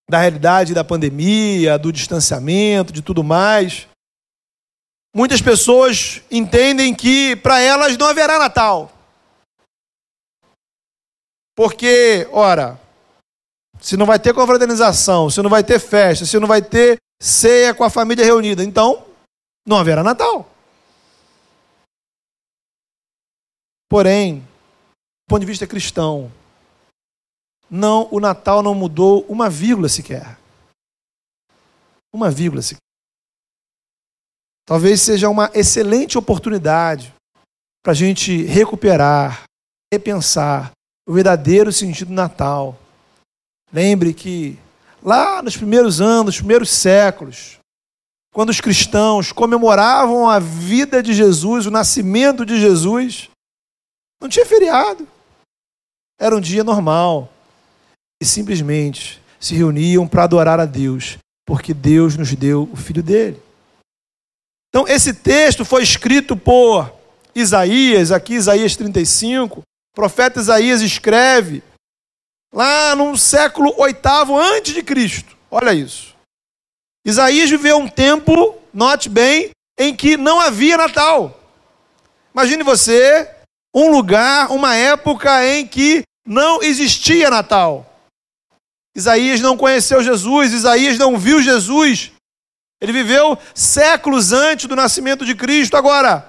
Da 0.08 0.20
realidade 0.20 0.72
da 0.72 0.82
pandemia, 0.82 1.78
do 1.78 1.92
distanciamento, 1.92 2.94
de 2.94 3.02
tudo 3.02 3.22
mais. 3.22 3.86
Muitas 5.14 5.42
pessoas 5.42 6.22
entendem 6.30 6.94
que 6.94 7.36
para 7.36 7.60
elas 7.60 7.98
não 7.98 8.06
haverá 8.06 8.38
Natal. 8.38 8.90
Porque, 11.54 12.26
ora, 12.32 12.80
se 13.80 13.96
não 13.96 14.06
vai 14.06 14.18
ter 14.18 14.34
confraternização, 14.34 15.30
se 15.30 15.40
não 15.42 15.50
vai 15.50 15.64
ter 15.64 15.78
festa, 15.78 16.26
se 16.26 16.38
não 16.38 16.46
vai 16.46 16.60
ter 16.62 16.98
ceia 17.20 17.74
com 17.74 17.84
a 17.84 17.90
família 17.90 18.24
reunida, 18.24 18.62
então 18.62 19.06
não 19.66 19.78
haverá 19.78 20.02
Natal. 20.02 20.48
Porém, 23.88 24.40
do 24.40 25.28
ponto 25.28 25.40
de 25.40 25.46
vista 25.46 25.66
cristão, 25.66 26.30
não, 27.68 28.08
o 28.10 28.20
Natal 28.20 28.62
não 28.62 28.74
mudou 28.74 29.24
uma 29.28 29.48
vírgula 29.48 29.88
sequer. 29.88 30.38
Uma 32.12 32.30
vírgula 32.30 32.62
sequer. 32.62 32.80
Talvez 34.66 35.00
seja 35.00 35.28
uma 35.28 35.50
excelente 35.54 36.16
oportunidade 36.16 37.12
para 37.82 37.92
a 37.92 37.94
gente 37.94 38.44
recuperar, 38.44 39.44
repensar 39.92 40.70
o 41.08 41.12
verdadeiro 41.12 41.72
sentido 41.72 42.08
do 42.08 42.14
Natal. 42.14 42.78
Lembre 43.72 44.12
que 44.12 44.58
lá 45.02 45.42
nos 45.42 45.56
primeiros 45.56 46.00
anos, 46.00 46.26
nos 46.26 46.36
primeiros 46.38 46.70
séculos, 46.70 47.58
quando 48.32 48.50
os 48.50 48.60
cristãos 48.60 49.32
comemoravam 49.32 50.28
a 50.28 50.38
vida 50.38 51.02
de 51.02 51.12
Jesus, 51.12 51.66
o 51.66 51.70
nascimento 51.70 52.46
de 52.46 52.60
Jesus, 52.60 53.28
não 54.20 54.28
tinha 54.28 54.46
feriado. 54.46 55.06
Era 56.18 56.36
um 56.36 56.40
dia 56.40 56.62
normal. 56.62 57.32
E 58.22 58.26
simplesmente 58.26 59.20
se 59.40 59.54
reuniam 59.54 60.06
para 60.06 60.24
adorar 60.24 60.60
a 60.60 60.66
Deus, 60.66 61.16
porque 61.46 61.72
Deus 61.72 62.16
nos 62.16 62.34
deu 62.34 62.68
o 62.70 62.76
filho 62.76 63.02
dele. 63.02 63.42
Então, 64.68 64.86
esse 64.86 65.14
texto 65.14 65.64
foi 65.64 65.82
escrito 65.82 66.36
por 66.36 66.92
Isaías, 67.34 68.12
aqui 68.12 68.34
Isaías 68.34 68.76
35. 68.76 69.60
O 69.60 69.62
profeta 69.96 70.38
Isaías 70.38 70.82
escreve 70.82 71.62
lá 72.52 72.94
no 72.96 73.16
século 73.16 73.74
oitavo 73.78 74.38
antes 74.38 74.74
de 74.74 74.82
Cristo. 74.82 75.36
Olha 75.50 75.72
isso. 75.72 76.14
Isaías 77.04 77.48
viveu 77.48 77.78
um 77.78 77.88
tempo, 77.88 78.58
note 78.72 79.08
bem, 79.08 79.50
em 79.78 79.94
que 79.94 80.16
não 80.16 80.40
havia 80.40 80.76
Natal. 80.76 81.40
Imagine 82.34 82.62
você 82.62 83.28
um 83.74 83.90
lugar, 83.90 84.50
uma 84.50 84.74
época 84.74 85.46
em 85.46 85.66
que 85.66 86.02
não 86.26 86.62
existia 86.62 87.30
Natal. 87.30 87.86
Isaías 88.94 89.40
não 89.40 89.56
conheceu 89.56 90.02
Jesus, 90.02 90.52
Isaías 90.52 90.98
não 90.98 91.16
viu 91.16 91.40
Jesus, 91.40 92.12
ele 92.80 92.92
viveu 92.92 93.38
séculos 93.54 94.32
antes 94.32 94.66
do 94.66 94.74
nascimento 94.74 95.24
de 95.24 95.34
Cristo. 95.34 95.76
Agora, 95.76 96.28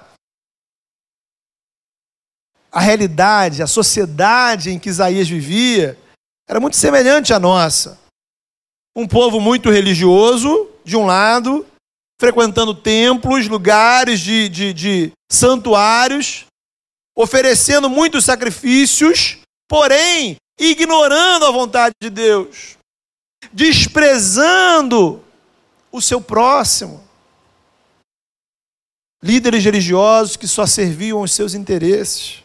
a 2.70 2.80
realidade, 2.80 3.62
a 3.62 3.66
sociedade 3.66 4.70
em 4.70 4.78
que 4.78 4.88
Isaías 4.88 5.28
vivia, 5.28 5.98
era 6.52 6.60
muito 6.60 6.76
semelhante 6.76 7.32
à 7.32 7.38
nossa. 7.38 7.98
Um 8.94 9.08
povo 9.08 9.40
muito 9.40 9.70
religioso, 9.70 10.68
de 10.84 10.98
um 10.98 11.06
lado, 11.06 11.66
frequentando 12.20 12.74
templos, 12.74 13.48
lugares 13.48 14.20
de, 14.20 14.50
de, 14.50 14.74
de 14.74 15.12
santuários, 15.30 16.44
oferecendo 17.16 17.88
muitos 17.88 18.26
sacrifícios, 18.26 19.38
porém 19.66 20.36
ignorando 20.60 21.46
a 21.46 21.50
vontade 21.50 21.94
de 21.98 22.10
Deus, 22.10 22.76
desprezando 23.50 25.24
o 25.90 26.02
seu 26.02 26.20
próximo. 26.20 27.02
Líderes 29.24 29.64
religiosos 29.64 30.36
que 30.36 30.46
só 30.46 30.66
serviam 30.66 31.22
os 31.22 31.32
seus 31.32 31.54
interesses. 31.54 32.42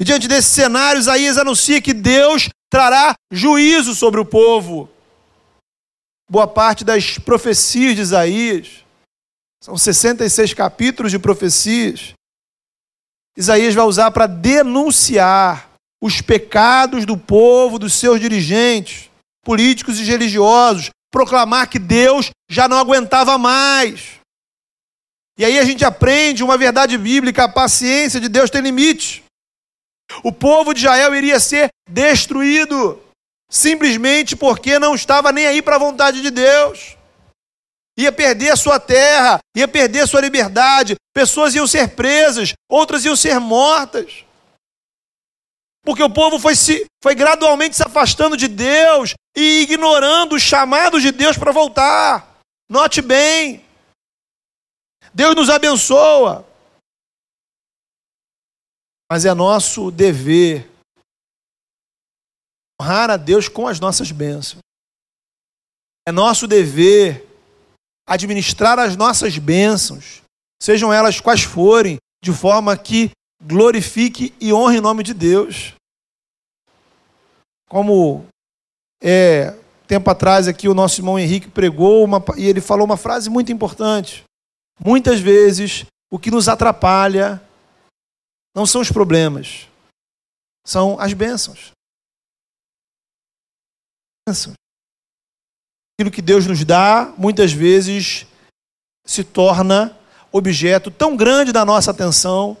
E 0.00 0.04
diante 0.04 0.26
desse 0.26 0.48
cenário, 0.48 0.98
Isaías 0.98 1.38
anuncia 1.38 1.80
que 1.80 1.94
Deus 1.94 2.48
trará 2.70 3.14
juízo 3.30 3.94
sobre 3.94 4.20
o 4.20 4.24
povo. 4.24 4.88
Boa 6.30 6.46
parte 6.46 6.84
das 6.84 7.18
profecias 7.18 7.94
de 7.94 8.02
Isaías, 8.02 8.84
são 9.62 9.76
66 9.76 10.54
capítulos 10.54 11.12
de 11.12 11.18
profecias, 11.18 12.14
Isaías 13.36 13.74
vai 13.74 13.84
usar 13.84 14.10
para 14.10 14.26
denunciar 14.26 15.70
os 16.02 16.20
pecados 16.20 17.04
do 17.04 17.18
povo, 17.18 17.78
dos 17.78 17.92
seus 17.92 18.18
dirigentes, 18.18 19.10
políticos 19.44 20.00
e 20.00 20.04
religiosos, 20.04 20.90
proclamar 21.12 21.68
que 21.68 21.78
Deus 21.78 22.30
já 22.50 22.66
não 22.66 22.78
aguentava 22.78 23.36
mais. 23.36 24.16
E 25.38 25.44
aí 25.44 25.58
a 25.58 25.64
gente 25.64 25.84
aprende 25.84 26.42
uma 26.42 26.56
verdade 26.56 26.96
bíblica: 26.96 27.44
a 27.44 27.48
paciência 27.48 28.18
de 28.18 28.28
Deus 28.28 28.48
tem 28.48 28.62
limite. 28.62 29.22
O 30.22 30.32
povo 30.32 30.72
de 30.72 30.80
Israel 30.80 31.14
iria 31.14 31.40
ser 31.40 31.68
destruído, 31.88 33.02
simplesmente 33.50 34.36
porque 34.36 34.78
não 34.78 34.94
estava 34.94 35.32
nem 35.32 35.46
aí 35.46 35.62
para 35.62 35.76
a 35.76 35.80
vontade 35.80 36.22
de 36.22 36.30
Deus. 36.30 36.96
ia 37.98 38.12
perder 38.12 38.50
a 38.50 38.56
sua 38.56 38.78
terra, 38.78 39.38
ia 39.56 39.66
perder 39.66 40.00
a 40.00 40.06
sua 40.06 40.20
liberdade, 40.20 40.96
pessoas 41.14 41.54
iam 41.54 41.66
ser 41.66 41.94
presas, 41.94 42.52
outras 42.68 43.04
iam 43.04 43.16
ser 43.16 43.40
mortas. 43.40 44.24
Porque 45.82 46.02
o 46.02 46.10
povo 46.10 46.38
foi, 46.38 46.56
se, 46.56 46.84
foi 47.02 47.14
gradualmente 47.14 47.76
se 47.76 47.82
afastando 47.82 48.36
de 48.36 48.48
Deus 48.48 49.14
e 49.36 49.62
ignorando 49.62 50.34
os 50.34 50.42
chamados 50.42 51.00
de 51.00 51.12
Deus 51.12 51.38
para 51.38 51.52
voltar. 51.52 52.36
Note 52.68 53.00
bem. 53.00 53.64
Deus 55.14 55.34
nos 55.36 55.48
abençoa. 55.48 56.44
Mas 59.10 59.24
é 59.24 59.32
nosso 59.34 59.90
dever 59.90 60.68
honrar 62.80 63.10
a 63.10 63.16
Deus 63.16 63.48
com 63.48 63.66
as 63.66 63.80
nossas 63.80 64.10
bênçãos. 64.10 64.62
É 66.06 66.12
nosso 66.12 66.46
dever 66.46 67.26
administrar 68.06 68.78
as 68.78 68.96
nossas 68.96 69.36
bênçãos, 69.38 70.22
sejam 70.62 70.92
elas 70.92 71.20
quais 71.20 71.42
forem, 71.42 71.98
de 72.22 72.32
forma 72.32 72.76
que 72.76 73.10
glorifique 73.42 74.32
e 74.40 74.52
honre 74.52 74.78
o 74.78 74.82
nome 74.82 75.02
de 75.02 75.12
Deus. 75.12 75.74
Como 77.68 78.26
é, 79.02 79.56
tempo 79.86 80.08
atrás 80.08 80.46
aqui 80.46 80.68
o 80.68 80.74
nosso 80.74 81.00
irmão 81.00 81.18
Henrique 81.18 81.48
pregou 81.48 82.04
uma, 82.04 82.22
e 82.36 82.46
ele 82.46 82.60
falou 82.60 82.84
uma 82.84 82.96
frase 82.96 83.28
muito 83.28 83.50
importante. 83.50 84.24
Muitas 84.78 85.20
vezes 85.20 85.84
o 86.10 86.18
que 86.18 86.30
nos 86.30 86.48
atrapalha 86.48 87.42
não 88.56 88.64
são 88.64 88.80
os 88.80 88.90
problemas, 88.90 89.68
são 90.66 90.98
as 90.98 91.12
bênçãos. 91.12 91.72
Bênçãos. 94.26 94.54
Aquilo 95.94 96.10
que 96.10 96.22
Deus 96.22 96.46
nos 96.46 96.64
dá, 96.64 97.12
muitas 97.18 97.52
vezes 97.52 98.26
se 99.06 99.22
torna 99.22 99.96
objeto 100.32 100.90
tão 100.90 101.14
grande 101.14 101.52
da 101.52 101.66
nossa 101.66 101.90
atenção 101.90 102.56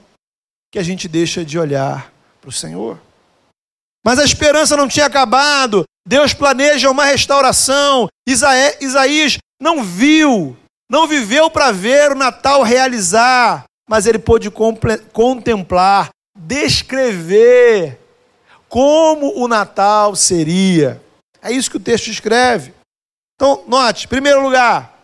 que 0.70 0.78
a 0.78 0.82
gente 0.82 1.08
deixa 1.08 1.42
de 1.42 1.58
olhar 1.58 2.12
para 2.42 2.50
o 2.50 2.52
Senhor. 2.52 3.00
Mas 4.04 4.18
a 4.18 4.24
esperança 4.24 4.76
não 4.76 4.86
tinha 4.86 5.06
acabado. 5.06 5.84
Deus 6.06 6.34
planeja 6.34 6.90
uma 6.90 7.04
restauração. 7.04 8.06
Isaías 8.28 9.38
não 9.60 9.82
viu, 9.82 10.56
não 10.90 11.08
viveu 11.08 11.50
para 11.50 11.72
ver 11.72 12.12
o 12.12 12.18
Natal 12.18 12.62
realizar, 12.62 13.64
mas 13.88 14.06
ele 14.06 14.18
pôde 14.18 14.50
contemplar, 15.12 16.10
descrever 16.36 17.98
como 18.68 19.32
o 19.36 19.46
Natal 19.46 20.16
seria. 20.16 21.00
É 21.40 21.52
isso 21.52 21.70
que 21.70 21.76
o 21.76 21.80
texto 21.80 22.08
escreve. 22.08 22.74
Então, 23.36 23.64
note, 23.66 24.08
primeiro 24.08 24.42
lugar, 24.42 24.98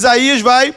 Isaías 0.00 0.40
vai 0.40 0.74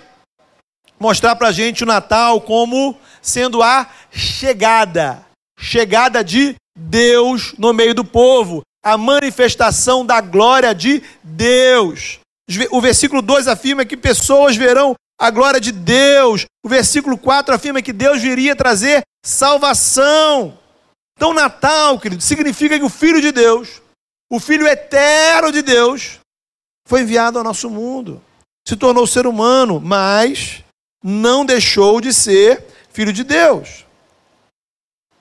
mostrar 0.99 1.35
para 1.35 1.49
a 1.49 1.51
gente 1.51 1.83
o 1.83 1.87
Natal 1.87 2.39
como 2.41 2.97
sendo 3.21 3.61
a 3.61 3.89
chegada, 4.11 5.25
chegada 5.59 6.23
de 6.23 6.55
Deus 6.77 7.53
no 7.57 7.73
meio 7.73 7.93
do 7.93 8.05
povo, 8.05 8.61
a 8.83 8.97
manifestação 8.97 10.05
da 10.05 10.21
glória 10.21 10.73
de 10.73 11.01
Deus. 11.23 12.19
O 12.69 12.79
versículo 12.79 13.21
2 13.21 13.47
afirma 13.47 13.83
que 13.83 13.97
pessoas 13.97 14.55
verão 14.55 14.93
a 15.19 15.29
glória 15.29 15.59
de 15.59 15.71
Deus. 15.71 16.45
O 16.63 16.69
versículo 16.69 17.17
4 17.17 17.53
afirma 17.53 17.81
que 17.81 17.93
Deus 17.93 18.21
viria 18.21 18.55
trazer 18.55 19.03
salvação. 19.23 20.57
Então, 21.17 21.33
Natal, 21.33 21.99
querido, 21.99 22.21
significa 22.21 22.77
que 22.77 22.85
o 22.85 22.89
Filho 22.89 23.21
de 23.21 23.31
Deus, 23.31 23.81
o 24.29 24.39
Filho 24.39 24.67
eterno 24.67 25.51
de 25.51 25.61
Deus, 25.61 26.19
foi 26.87 27.01
enviado 27.01 27.37
ao 27.37 27.43
nosso 27.43 27.69
mundo, 27.69 28.21
se 28.67 28.75
tornou 28.75 29.07
ser 29.07 29.25
humano, 29.25 29.79
mas 29.79 30.63
não 31.03 31.45
deixou 31.45 32.01
de 32.01 32.13
ser 32.13 32.65
filho 32.91 33.13
de 33.13 33.23
Deus. 33.23 33.85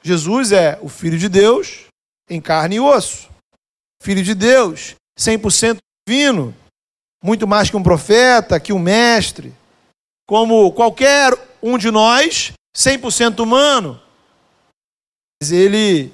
Jesus 0.03 0.53
é 0.53 0.79
o 0.83 0.89
filho 0.89 1.19
de 1.19 1.29
Deus 1.29 1.85
em 2.29 2.41
carne 2.41 2.77
e 2.77 2.81
osso. 2.81 3.29
Filho 4.03 4.23
de 4.23 4.35
Deus, 4.35 4.95
100% 5.19 5.79
divino, 6.07 6.55
muito 7.23 7.47
mais 7.47 7.71
que 7.71 7.77
um 7.77 7.83
profeta, 7.83 8.61
que 8.61 8.73
um 8.73 8.79
mestre, 8.79 9.55
como 10.27 10.73
qualquer 10.73 11.33
um 11.63 11.79
de 11.79 11.91
nós, 11.91 12.53
100% 12.77 13.41
humano. 13.41 14.01
Mas 15.41 15.53
ele, 15.53 16.13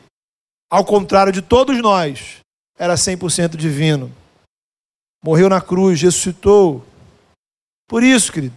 ao 0.70 0.84
contrário 0.84 1.32
de 1.32 1.42
todos 1.42 1.80
nós, 1.80 2.38
era 2.78 2.94
100% 2.94 3.56
divino 3.56 4.12
morreu 5.22 5.48
na 5.48 5.60
cruz, 5.60 6.00
ressuscitou. 6.00 6.84
Por 7.88 8.02
isso, 8.02 8.32
querido, 8.32 8.54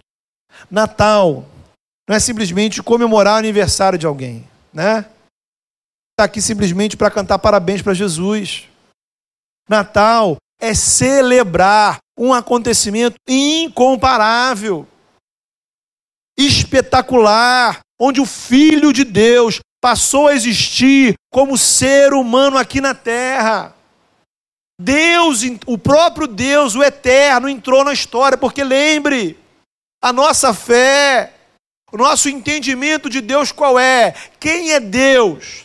Natal 0.70 1.44
não 2.08 2.16
é 2.16 2.20
simplesmente 2.20 2.82
comemorar 2.82 3.34
o 3.34 3.38
aniversário 3.38 3.98
de 3.98 4.06
alguém, 4.06 4.48
né? 4.72 5.06
Está 6.12 6.24
aqui 6.24 6.40
simplesmente 6.40 6.96
para 6.96 7.10
cantar 7.10 7.38
parabéns 7.38 7.82
para 7.82 7.94
Jesus. 7.94 8.68
Natal 9.68 10.36
é 10.60 10.74
celebrar 10.74 11.98
um 12.16 12.32
acontecimento 12.32 13.16
incomparável, 13.28 14.86
espetacular, 16.36 17.80
onde 17.98 18.20
o 18.20 18.26
Filho 18.26 18.92
de 18.92 19.04
Deus 19.04 19.60
passou 19.80 20.28
a 20.28 20.34
existir 20.34 21.14
como 21.30 21.58
ser 21.58 22.12
humano 22.12 22.56
aqui 22.56 22.80
na 22.80 22.94
terra. 22.94 23.74
Deus, 24.80 25.42
o 25.66 25.78
próprio 25.78 26.26
Deus, 26.26 26.74
o 26.74 26.82
eterno, 26.82 27.48
entrou 27.48 27.84
na 27.84 27.92
história, 27.92 28.36
porque 28.36 28.64
lembre, 28.64 29.38
a 30.02 30.12
nossa 30.12 30.52
fé, 30.52 31.32
o 31.92 31.96
nosso 31.96 32.28
entendimento 32.28 33.08
de 33.08 33.20
Deus 33.20 33.52
qual 33.52 33.78
é? 33.78 34.14
Quem 34.40 34.72
é 34.72 34.80
Deus? 34.80 35.64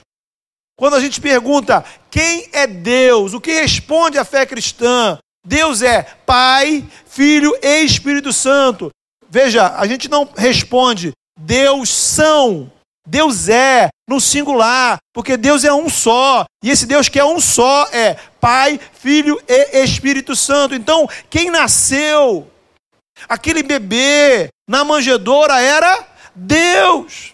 Quando 0.78 0.96
a 0.96 1.00
gente 1.00 1.20
pergunta 1.20 1.84
quem 2.10 2.50
é 2.54 2.66
Deus, 2.66 3.34
o 3.34 3.42
que 3.42 3.52
responde 3.52 4.18
a 4.18 4.24
fé 4.24 4.46
cristã? 4.46 5.18
Deus 5.46 5.82
é 5.82 6.04
Pai, 6.26 6.86
Filho 7.06 7.54
e 7.62 7.84
Espírito 7.84 8.32
Santo. 8.32 8.90
Veja, 9.30 9.76
a 9.76 9.86
gente 9.86 10.10
não 10.10 10.28
responde 10.36 11.12
Deus 11.40 11.90
são, 11.90 12.72
Deus 13.08 13.48
é 13.48 13.90
no 14.08 14.20
singular, 14.20 14.98
porque 15.14 15.38
Deus 15.38 15.64
é 15.64 15.74
um 15.74 15.90
só. 15.90 16.46
E 16.64 16.70
esse 16.70 16.86
Deus 16.86 17.08
que 17.08 17.20
é 17.20 17.26
um 17.26 17.40
só 17.40 17.88
é 17.92 18.16
Pai, 18.42 18.80
Filho 18.94 19.42
e 19.48 19.84
Espírito 19.84 20.36
Santo. 20.36 20.76
Então, 20.76 21.08
quem 21.30 21.50
nasceu, 21.50 22.52
aquele 23.28 23.64
bebê 23.64 24.50
na 24.68 24.84
manjedoura 24.84 25.60
era 25.62 26.06
Deus. 26.36 27.34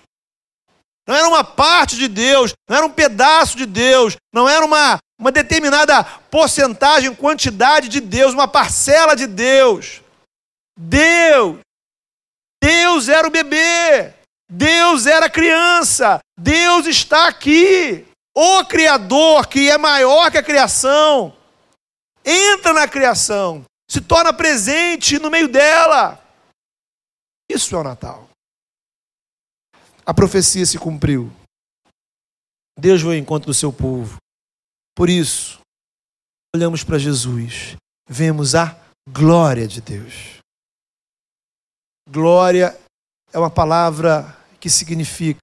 Não 1.08 1.16
era 1.16 1.28
uma 1.28 1.44
parte 1.44 1.96
de 1.96 2.08
Deus, 2.08 2.54
não 2.68 2.78
era 2.78 2.86
um 2.86 2.92
pedaço 2.92 3.58
de 3.58 3.66
Deus, 3.66 4.16
não 4.34 4.50
era 4.50 4.66
uma, 4.66 4.98
uma 5.20 5.32
determinada 5.32 6.04
porcentagem, 6.32 7.14
quantidade 7.14 7.90
de 7.90 8.02
Deus, 8.02 8.34
uma 8.34 8.48
parcela 8.48 9.16
de 9.16 9.28
Deus. 9.28 10.02
Deus. 10.78 11.65
Deus 12.66 13.10
era 13.10 13.28
o 13.28 13.32
bebê. 13.32 14.12
Deus 14.50 15.06
era 15.06 15.30
criança, 15.30 16.20
Deus 16.38 16.88
está 16.88 17.28
aqui. 17.28 18.08
O 18.36 18.66
Criador, 18.66 19.48
que 19.48 19.70
é 19.70 19.78
maior 19.78 20.32
que 20.32 20.38
a 20.38 20.44
criação, 20.44 21.36
entra 22.24 22.74
na 22.74 22.88
criação, 22.88 23.64
se 23.90 24.02
torna 24.02 24.34
presente 24.34 25.20
no 25.20 25.30
meio 25.30 25.48
dela. 25.48 26.22
Isso 27.50 27.76
é 27.76 27.80
o 27.80 27.84
Natal. 27.84 28.30
A 30.06 30.14
profecia 30.14 30.66
se 30.66 30.78
cumpriu. 30.78 31.32
Deus 32.78 33.02
veio 33.02 33.14
ao 33.14 33.20
encontro 33.20 33.48
do 33.48 33.54
seu 33.54 33.72
povo. 33.72 34.18
Por 34.96 35.10
isso, 35.10 35.60
olhamos 36.56 36.84
para 36.84 36.98
Jesus, 36.98 37.76
vemos 38.08 38.54
a 38.54 38.78
glória 39.08 39.68
de 39.68 39.82
Deus. 39.82 40.45
Glória 42.10 42.78
é 43.34 43.40
uma 43.40 43.50
palavra 43.50 44.38
que 44.60 44.70
significa 44.70 45.40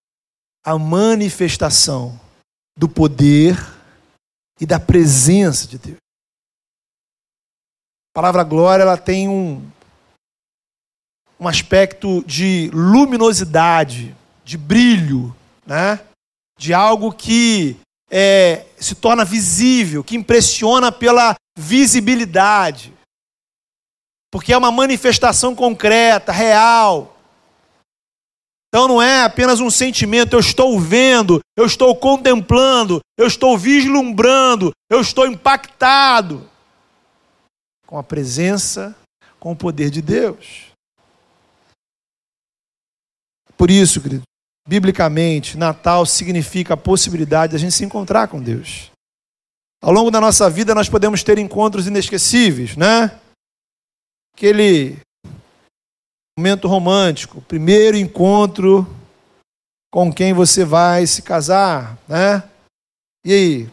a 0.64 0.79
manifestação 0.79 2.18
do 2.77 2.88
poder 2.88 3.57
e 4.61 4.66
da 4.66 4.79
presença 4.79 5.66
de 5.66 5.79
Deus. 5.79 5.98
A 8.11 8.14
palavra 8.14 8.44
glória 8.44 8.83
ela 8.83 8.96
tem 8.96 9.29
um, 9.29 9.68
um 11.40 11.48
aspecto 11.48 12.22
de 12.25 12.70
luminosidade, 12.72 14.14
de 14.44 14.57
brilho, 14.57 15.35
né? 15.66 15.98
de 16.59 16.72
algo 16.72 17.12
que 17.12 17.77
é, 18.09 18.66
se 18.79 18.94
torna 18.94 19.25
visível, 19.25 20.05
que 20.05 20.14
impressiona 20.14 20.92
pela 20.92 21.35
visibilidade. 21.59 22.92
Porque 24.33 24.55
é 24.55 24.57
uma 24.57 24.73
manifestação 24.73 25.55
concreta, 25.55 26.33
real. 26.33 27.18
Então 28.68 28.88
não 28.88 29.03
é 29.03 29.25
apenas 29.25 29.61
um 29.61 29.68
sentimento, 29.68 30.33
eu 30.33 30.40
estou 30.40 30.81
vendo, 30.81 31.40
eu 31.55 31.66
estou 31.66 31.95
contemplando, 31.95 33.01
eu 33.18 33.27
estou 33.27 33.59
vislumbrando, 33.59 34.73
eu 34.90 35.03
estou 35.03 35.27
impactado 35.27 36.49
com 37.87 37.99
a 37.99 38.03
presença, 38.03 38.97
com 39.38 39.53
o 39.53 39.57
poder 39.57 39.90
de 39.90 40.01
Deus. 40.01 40.73
Por 43.55 43.71
isso, 43.71 44.01
querido, 44.01 44.23
biblicamente, 44.66 45.59
Natal 45.59 46.07
significa 46.07 46.73
a 46.73 46.79
possibilidade 46.79 47.51
de 47.51 47.57
a 47.57 47.59
gente 47.59 47.75
se 47.75 47.85
encontrar 47.85 48.29
com 48.29 48.40
Deus. 48.40 48.90
Ao 49.83 49.92
longo 49.92 50.11
da 50.11 50.23
nossa 50.23 50.49
vida, 50.49 50.75
nós 50.75 50.88
podemos 50.88 51.23
ter 51.23 51.37
encontros 51.37 51.87
inesquecíveis, 51.87 52.75
né? 52.75 53.18
Aquele 54.35 54.99
momento 56.38 56.66
romântico, 56.66 57.40
primeiro 57.42 57.97
encontro 57.97 58.87
com 59.92 60.12
quem 60.12 60.33
você 60.33 60.64
vai 60.64 61.07
se 61.07 61.23
casar, 61.23 61.99
né? 62.09 62.49
E 63.25 63.33
aí? 63.33 63.71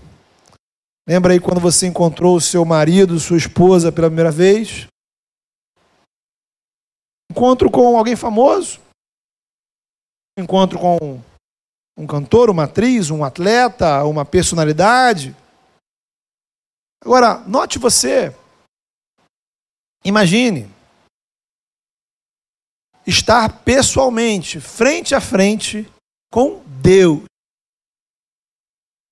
Lembra 1.08 1.34
aí 1.34 1.40
quando 1.40 1.60
você 1.60 1.88
encontrou 1.88 2.36
o 2.36 2.42
seu 2.42 2.64
marido, 2.66 3.20
sua 3.20 3.38
esposa 3.38 3.92
pela 3.92 4.08
primeira 4.08 4.32
vez? 4.32 4.88
Encontro 7.32 7.72
com 7.72 7.98
alguém 7.98 8.16
famoso? 8.16 8.80
Encontro 10.38 10.78
com 10.78 11.22
um 11.98 12.06
cantor, 12.06 12.50
uma 12.50 12.66
atriz, 12.66 13.10
um 13.10 13.24
atleta, 13.24 14.04
uma 14.04 14.26
personalidade? 14.26 15.36
Agora, 17.04 17.40
note 17.48 17.80
você, 17.80 18.36
imagine, 20.04 20.70
estar 23.06 23.64
pessoalmente, 23.64 24.60
frente 24.60 25.16
a 25.16 25.22
frente, 25.22 25.88
com 26.32 26.62
Deus. 26.82 27.24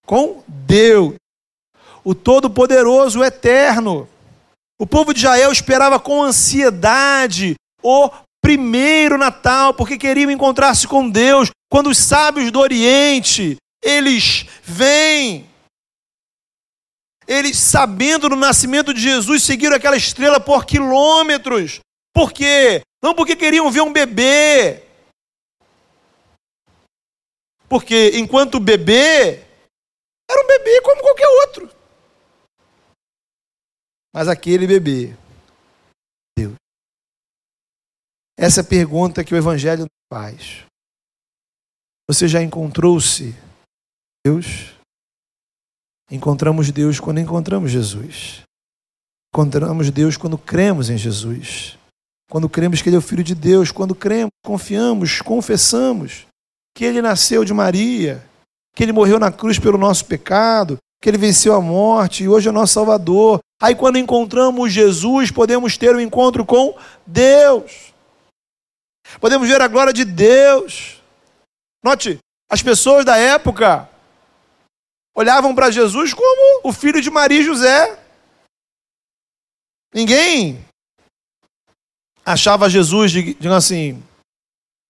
Com 0.06 0.44
Deus, 0.48 1.16
o 2.04 2.16
Todo-Poderoso, 2.16 3.20
o 3.20 3.26
Eterno. 3.26 4.08
O 4.80 4.88
povo 4.88 5.14
de 5.14 5.20
Israel 5.20 5.52
esperava 5.52 6.00
com 6.00 6.24
ansiedade 6.24 7.56
o 7.84 8.10
primeiro 8.42 9.18
Natal, 9.18 9.74
porque 9.74 9.98
queriam 9.98 10.32
encontrar-se 10.32 10.88
com 10.88 11.10
Deus. 11.10 11.50
Quando 11.70 11.90
os 11.90 11.98
sábios 11.98 12.52
do 12.52 12.60
Oriente, 12.60 13.58
eles 13.84 14.46
vêm, 14.64 15.47
eles 17.28 17.58
sabendo 17.58 18.30
do 18.30 18.36
nascimento 18.36 18.94
de 18.94 19.02
Jesus, 19.02 19.44
seguiram 19.44 19.76
aquela 19.76 19.98
estrela 19.98 20.40
por 20.40 20.66
quilômetros. 20.66 21.82
Por 22.14 22.32
quê? 22.32 22.82
Não 23.04 23.14
porque 23.14 23.36
queriam 23.36 23.70
ver 23.70 23.82
um 23.82 23.92
bebê. 23.92 24.84
Porque 27.68 28.18
enquanto 28.18 28.60
bebê, 28.60 29.44
era 30.30 30.42
um 30.42 30.48
bebê 30.48 30.82
como 30.82 31.02
qualquer 31.02 31.28
outro. 31.28 31.70
Mas 34.14 34.30
aquele 34.30 34.66
bebê, 34.66 35.16
Deus. 36.38 36.56
Essa 38.38 38.62
é 38.62 38.64
a 38.64 38.68
pergunta 38.68 39.24
que 39.24 39.34
o 39.34 39.38
Evangelho 39.38 39.86
faz. 40.12 40.66
Você 42.10 42.28
já 42.28 42.42
encontrou-se 42.42 43.36
Deus? 44.26 44.77
Encontramos 46.10 46.72
Deus 46.72 47.00
quando 47.00 47.20
encontramos 47.20 47.72
Jesus. 47.72 48.42
Encontramos 49.34 49.90
Deus 49.90 50.18
quando 50.18 50.38
cremos 50.38 50.90
em 50.90 50.98
Jesus 50.98 51.78
quando 52.30 52.50
cremos 52.50 52.82
que 52.82 52.90
Ele 52.90 52.96
é 52.96 53.00
o 53.00 53.02
Filho 53.02 53.24
de 53.24 53.34
Deus, 53.34 53.72
quando 53.72 53.96
cremos, 53.96 54.32
confiamos, 54.44 55.22
confessamos 55.22 56.26
que 56.76 56.84
Ele 56.84 57.02
nasceu 57.02 57.46
de 57.46 57.54
Maria, 57.54 58.24
que 58.76 58.84
Ele 58.84 58.92
morreu 58.92 59.20
na 59.20 59.32
cruz 59.32 59.58
pelo 59.58 59.78
nosso 59.78 60.06
pecado, 60.06 60.78
que 61.02 61.10
Ele 61.10 61.18
venceu 61.18 61.56
a 61.56 61.62
morte 61.62 62.24
e 62.24 62.28
hoje 62.28 62.50
é 62.50 62.52
nosso 62.52 62.74
Salvador. 62.74 63.40
Aí, 63.62 63.74
quando 63.74 63.98
encontramos 63.98 64.72
Jesus, 64.72 65.32
podemos 65.32 65.78
ter 65.78 65.96
um 65.96 66.00
encontro 66.00 66.46
com 66.46 66.76
Deus, 67.06 67.94
podemos 69.20 69.48
ver 69.48 69.62
a 69.62 69.68
glória 69.68 69.94
de 69.94 70.04
Deus. 70.04 71.02
Note, 71.84 72.20
as 72.52 72.62
pessoas 72.62 73.06
da 73.06 73.16
época 73.16 73.90
olhavam 75.18 75.56
para 75.56 75.72
Jesus 75.72 76.14
como 76.14 76.62
o 76.64 76.72
filho 76.72 77.02
de 77.02 77.10
Maria 77.10 77.40
e 77.40 77.44
José. 77.44 78.00
Ninguém 79.92 80.64
achava 82.24 82.70
Jesus, 82.70 83.12
digamos 83.12 83.58
assim, 83.58 84.04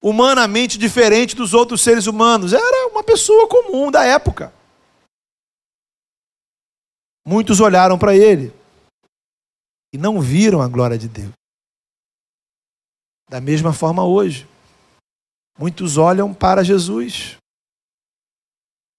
humanamente 0.04 0.78
diferente 0.78 1.34
dos 1.34 1.54
outros 1.54 1.82
seres 1.82 2.08
humanos. 2.08 2.52
Era 2.52 2.88
uma 2.90 3.04
pessoa 3.04 3.48
comum 3.48 3.90
da 3.90 4.04
época. 4.04 4.54
Muitos 7.26 7.62
olharam 7.62 7.98
para 7.98 8.14
ele 8.14 8.54
e 9.94 9.98
não 9.98 10.20
viram 10.20 10.62
a 10.62 10.68
glória 10.68 10.98
de 10.98 11.08
Deus. 11.08 11.32
Da 13.30 13.40
mesma 13.40 13.72
forma 13.72 14.06
hoje, 14.06 14.46
muitos 15.58 15.96
olham 15.96 16.34
para 16.34 16.64
Jesus. 16.64 17.38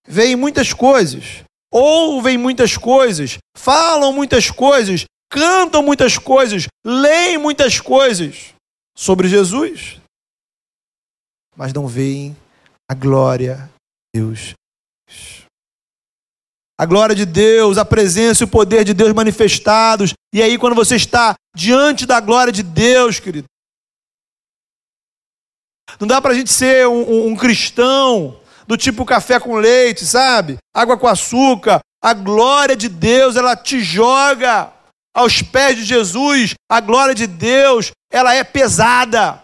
Veem 0.08 0.36
muitas 0.36 0.72
coisas, 0.72 1.44
ouvem 1.70 2.38
muitas 2.38 2.76
coisas, 2.76 3.36
falam 3.56 4.12
muitas 4.12 4.50
coisas, 4.50 5.04
cantam 5.30 5.82
muitas 5.82 6.16
coisas, 6.16 6.66
leem 6.84 7.36
muitas 7.36 7.78
coisas 7.78 8.54
sobre 8.96 9.28
Jesus, 9.28 10.00
mas 11.54 11.72
não 11.74 11.86
veem 11.86 12.34
a 12.90 12.94
glória 12.94 13.70
de 14.14 14.20
Deus. 14.20 14.54
A 16.80 16.86
glória 16.86 17.14
de 17.14 17.26
Deus, 17.26 17.76
a 17.76 17.84
presença 17.84 18.42
e 18.42 18.46
o 18.46 18.48
poder 18.48 18.84
de 18.84 18.94
Deus 18.94 19.12
manifestados. 19.12 20.12
E 20.32 20.40
aí, 20.40 20.56
quando 20.56 20.76
você 20.76 20.94
está 20.94 21.34
diante 21.54 22.06
da 22.06 22.20
glória 22.20 22.52
de 22.52 22.62
Deus, 22.62 23.18
querido, 23.18 23.46
não 25.98 26.06
dá 26.06 26.22
para 26.22 26.30
a 26.30 26.34
gente 26.34 26.52
ser 26.52 26.86
um, 26.86 27.02
um, 27.02 27.26
um 27.28 27.36
cristão 27.36 28.40
do 28.68 28.76
tipo 28.76 29.06
café 29.06 29.40
com 29.40 29.56
leite, 29.56 30.04
sabe? 30.04 30.58
Água 30.76 30.98
com 30.98 31.08
açúcar. 31.08 31.80
A 32.04 32.12
glória 32.12 32.76
de 32.76 32.86
Deus, 32.88 33.34
ela 33.34 33.56
te 33.56 33.80
joga 33.80 34.70
aos 35.16 35.40
pés 35.40 35.74
de 35.74 35.84
Jesus, 35.84 36.54
a 36.70 36.78
glória 36.78 37.14
de 37.14 37.26
Deus, 37.26 37.90
ela 38.12 38.34
é 38.34 38.44
pesada. 38.44 39.42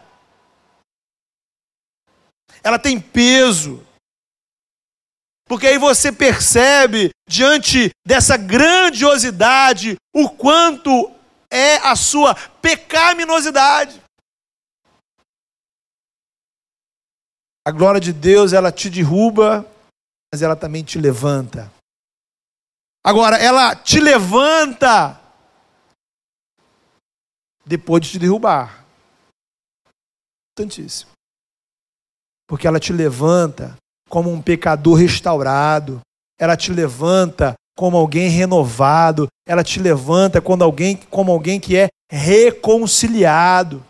Ela 2.63 2.79
tem 2.79 3.01
peso. 3.01 3.85
Porque 5.49 5.67
aí 5.67 5.79
você 5.79 6.13
percebe, 6.13 7.11
diante 7.29 7.91
dessa 8.07 8.37
grandiosidade, 8.37 9.97
o 10.15 10.29
quanto 10.29 11.11
é 11.51 11.77
a 11.77 11.97
sua 11.97 12.35
pecaminosidade. 12.61 14.04
A 17.67 17.71
glória 17.71 18.01
de 18.01 18.13
Deus, 18.13 18.53
ela 18.53 18.71
te 18.71 18.91
derruba, 18.91 19.67
mas 20.33 20.43
ela 20.43 20.55
também 20.55 20.85
te 20.85 20.99
levanta. 20.99 21.73
Agora, 23.03 23.37
ela 23.37 23.75
te 23.75 24.01
levanta 24.01 25.21
depois 27.65 28.03
de 28.05 28.13
te 28.13 28.19
derrubar. 28.19 28.85
Importantíssimo. 30.53 31.11
Porque 32.47 32.67
ela 32.67 32.79
te 32.79 32.93
levanta 32.93 33.77
como 34.09 34.31
um 34.31 34.43
pecador 34.43 34.99
restaurado, 34.99 36.01
ela 36.39 36.57
te 36.57 36.73
levanta 36.73 37.55
como 37.77 37.97
alguém 37.97 38.29
renovado, 38.29 39.27
ela 39.47 39.65
te 39.65 39.81
levanta 39.81 40.41
quando 40.41 40.63
alguém, 40.63 40.97
como 40.97 41.33
alguém 41.33 41.59
que 41.59 41.77
é 41.77 41.89
reconciliado. 42.11 43.85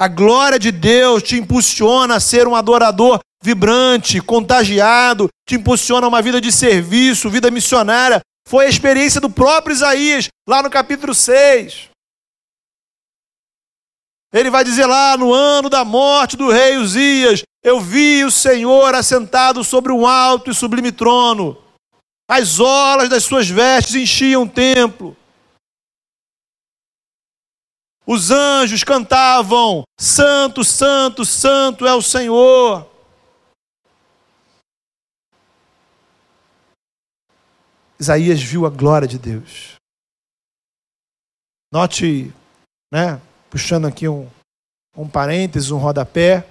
A 0.00 0.08
glória 0.08 0.58
de 0.58 0.72
Deus 0.72 1.22
te 1.22 1.36
impulsiona 1.36 2.14
a 2.14 2.20
ser 2.20 2.48
um 2.48 2.56
adorador 2.56 3.20
vibrante, 3.42 4.18
contagiado, 4.18 5.28
te 5.46 5.56
impulsiona 5.56 6.06
a 6.06 6.08
uma 6.08 6.22
vida 6.22 6.40
de 6.40 6.50
serviço, 6.50 7.28
vida 7.28 7.50
missionária. 7.50 8.22
Foi 8.48 8.64
a 8.64 8.68
experiência 8.70 9.20
do 9.20 9.28
próprio 9.28 9.74
Isaías, 9.74 10.28
lá 10.48 10.62
no 10.62 10.70
capítulo 10.70 11.14
6. 11.14 11.90
Ele 14.32 14.48
vai 14.48 14.64
dizer 14.64 14.86
lá 14.86 15.18
no 15.18 15.34
ano 15.34 15.68
da 15.68 15.84
morte 15.84 16.34
do 16.34 16.48
rei 16.48 16.78
Uzias: 16.78 17.42
Eu 17.62 17.78
vi 17.78 18.24
o 18.24 18.30
Senhor 18.30 18.94
assentado 18.94 19.62
sobre 19.62 19.92
um 19.92 20.06
alto 20.06 20.50
e 20.50 20.54
sublime 20.54 20.92
trono. 20.92 21.62
As 22.26 22.58
olas 22.58 23.10
das 23.10 23.24
suas 23.24 23.50
vestes 23.50 23.96
enchiam 23.96 24.44
o 24.44 24.48
templo. 24.48 25.14
Os 28.12 28.32
anjos 28.32 28.82
cantavam: 28.82 29.84
Santo, 29.96 30.64
Santo, 30.64 31.24
Santo 31.24 31.86
é 31.86 31.94
o 31.94 32.02
Senhor. 32.02 32.84
Isaías 38.00 38.42
viu 38.42 38.66
a 38.66 38.70
glória 38.70 39.06
de 39.06 39.16
Deus. 39.16 39.76
Note, 41.72 42.34
né? 42.92 43.22
puxando 43.48 43.86
aqui 43.86 44.08
um, 44.08 44.28
um 44.96 45.08
parênteses, 45.08 45.70
um 45.70 45.78
rodapé, 45.78 46.44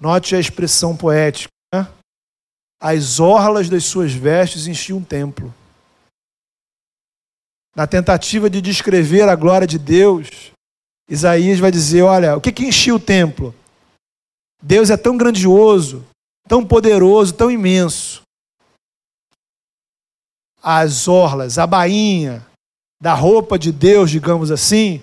note 0.00 0.34
a 0.34 0.40
expressão 0.40 0.96
poética. 0.96 1.52
Né? 1.74 1.86
As 2.80 3.20
orlas 3.20 3.68
das 3.68 3.84
suas 3.84 4.14
vestes 4.14 4.66
enchiam 4.66 5.00
um 5.00 5.04
templo. 5.04 5.52
na 7.76 7.86
tentativa 7.86 8.48
de 8.48 8.62
descrever 8.62 9.28
a 9.28 9.36
glória 9.36 9.66
de 9.66 9.78
Deus, 9.78 10.51
Isaías 11.12 11.58
vai 11.58 11.70
dizer: 11.70 12.00
olha, 12.00 12.34
o 12.34 12.40
que, 12.40 12.50
que 12.50 12.64
enchia 12.64 12.94
o 12.94 12.98
templo? 12.98 13.54
Deus 14.62 14.88
é 14.88 14.96
tão 14.96 15.14
grandioso, 15.14 16.06
tão 16.48 16.64
poderoso, 16.64 17.34
tão 17.34 17.50
imenso. 17.50 18.22
As 20.62 21.08
orlas, 21.08 21.58
a 21.58 21.66
bainha 21.66 22.46
da 22.98 23.12
roupa 23.12 23.58
de 23.58 23.70
Deus, 23.70 24.10
digamos 24.10 24.50
assim, 24.50 25.02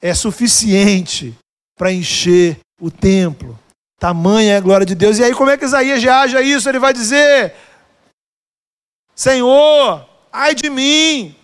é 0.00 0.14
suficiente 0.14 1.36
para 1.76 1.92
encher 1.92 2.60
o 2.80 2.88
templo. 2.88 3.58
Tamanha 3.98 4.52
é 4.52 4.56
a 4.58 4.60
glória 4.60 4.86
de 4.86 4.94
Deus. 4.94 5.18
E 5.18 5.24
aí, 5.24 5.34
como 5.34 5.50
é 5.50 5.58
que 5.58 5.64
Isaías 5.64 6.00
reage 6.00 6.36
a 6.36 6.42
isso? 6.42 6.68
Ele 6.68 6.78
vai 6.78 6.92
dizer: 6.92 7.56
Senhor, 9.16 10.08
ai 10.30 10.54
de 10.54 10.70
mim, 10.70 11.34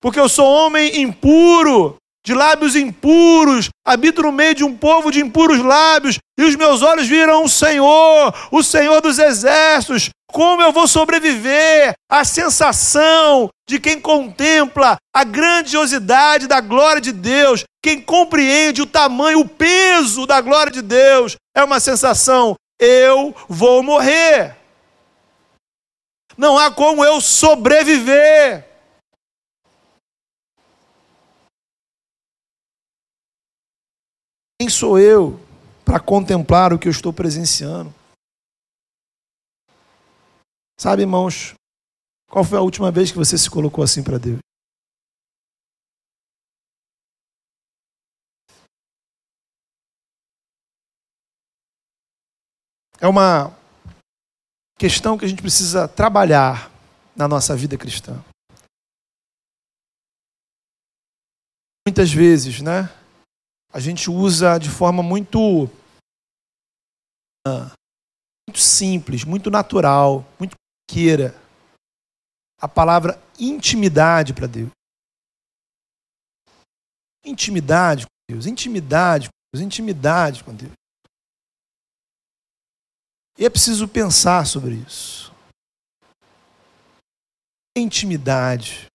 porque 0.00 0.18
eu 0.18 0.28
sou 0.28 0.46
homem 0.46 1.02
impuro, 1.02 1.98
de 2.24 2.34
lábios 2.34 2.76
impuros, 2.76 3.68
habito 3.84 4.22
no 4.22 4.30
meio 4.30 4.54
de 4.54 4.64
um 4.64 4.76
povo 4.76 5.10
de 5.10 5.20
impuros 5.20 5.58
lábios, 5.58 6.18
e 6.38 6.44
os 6.44 6.54
meus 6.54 6.82
olhos 6.82 7.08
viram 7.08 7.44
o 7.44 7.48
Senhor, 7.48 8.34
o 8.50 8.62
Senhor 8.62 9.00
dos 9.00 9.18
exércitos. 9.18 10.10
Como 10.30 10.62
eu 10.62 10.72
vou 10.72 10.88
sobreviver 10.88 11.92
à 12.10 12.24
sensação 12.24 13.50
de 13.68 13.78
quem 13.78 14.00
contempla 14.00 14.96
a 15.14 15.24
grandiosidade 15.24 16.46
da 16.46 16.60
glória 16.60 17.02
de 17.02 17.12
Deus, 17.12 17.64
quem 17.82 18.00
compreende 18.00 18.80
o 18.80 18.86
tamanho, 18.86 19.40
o 19.40 19.48
peso 19.48 20.26
da 20.26 20.40
glória 20.40 20.72
de 20.72 20.80
Deus? 20.80 21.36
É 21.54 21.62
uma 21.62 21.80
sensação: 21.80 22.56
eu 22.80 23.34
vou 23.48 23.82
morrer. 23.82 24.56
Não 26.36 26.56
há 26.56 26.70
como 26.70 27.04
eu 27.04 27.20
sobreviver. 27.20 28.71
Quem 34.62 34.70
sou 34.70 34.96
eu 34.96 35.40
para 35.84 35.98
contemplar 35.98 36.72
o 36.72 36.78
que 36.78 36.86
eu 36.86 36.92
estou 36.92 37.12
presenciando? 37.12 37.92
Sabe, 40.78 41.02
irmãos, 41.02 41.54
qual 42.30 42.44
foi 42.44 42.58
a 42.58 42.62
última 42.62 42.92
vez 42.92 43.10
que 43.10 43.18
você 43.18 43.36
se 43.36 43.50
colocou 43.50 43.82
assim 43.82 44.04
para 44.04 44.18
Deus? 44.18 44.38
É 53.00 53.08
uma 53.08 53.50
questão 54.78 55.18
que 55.18 55.24
a 55.24 55.28
gente 55.28 55.42
precisa 55.42 55.88
trabalhar 55.88 56.70
na 57.16 57.26
nossa 57.26 57.56
vida 57.56 57.76
cristã. 57.76 58.24
Muitas 61.84 62.12
vezes, 62.12 62.62
né? 62.62 63.01
A 63.72 63.80
gente 63.80 64.10
usa 64.10 64.58
de 64.58 64.68
forma 64.68 65.02
muito, 65.02 65.68
muito 68.46 68.60
simples, 68.60 69.24
muito 69.24 69.50
natural, 69.50 70.26
muito 70.38 70.54
queira 70.88 71.34
a 72.60 72.68
palavra 72.68 73.20
intimidade 73.38 74.34
para 74.34 74.46
Deus. 74.46 74.70
Intimidade 77.24 78.04
com 78.04 78.34
Deus, 78.34 78.46
intimidade 78.46 79.28
com 79.28 79.32
Deus, 79.52 79.64
intimidade 79.64 80.44
com 80.44 80.54
Deus. 80.54 80.72
E 83.38 83.46
é 83.46 83.50
preciso 83.50 83.88
pensar 83.88 84.46
sobre 84.46 84.74
isso. 84.74 85.32
Intimidade. 87.76 88.91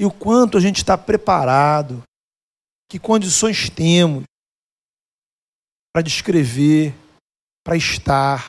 E 0.00 0.04
o 0.06 0.10
quanto 0.10 0.56
a 0.56 0.60
gente 0.62 0.78
está 0.78 0.96
preparado, 0.96 2.02
que 2.88 2.98
condições 2.98 3.68
temos 3.68 4.24
para 5.92 6.00
descrever, 6.00 6.94
para 7.62 7.76
estar, 7.76 8.46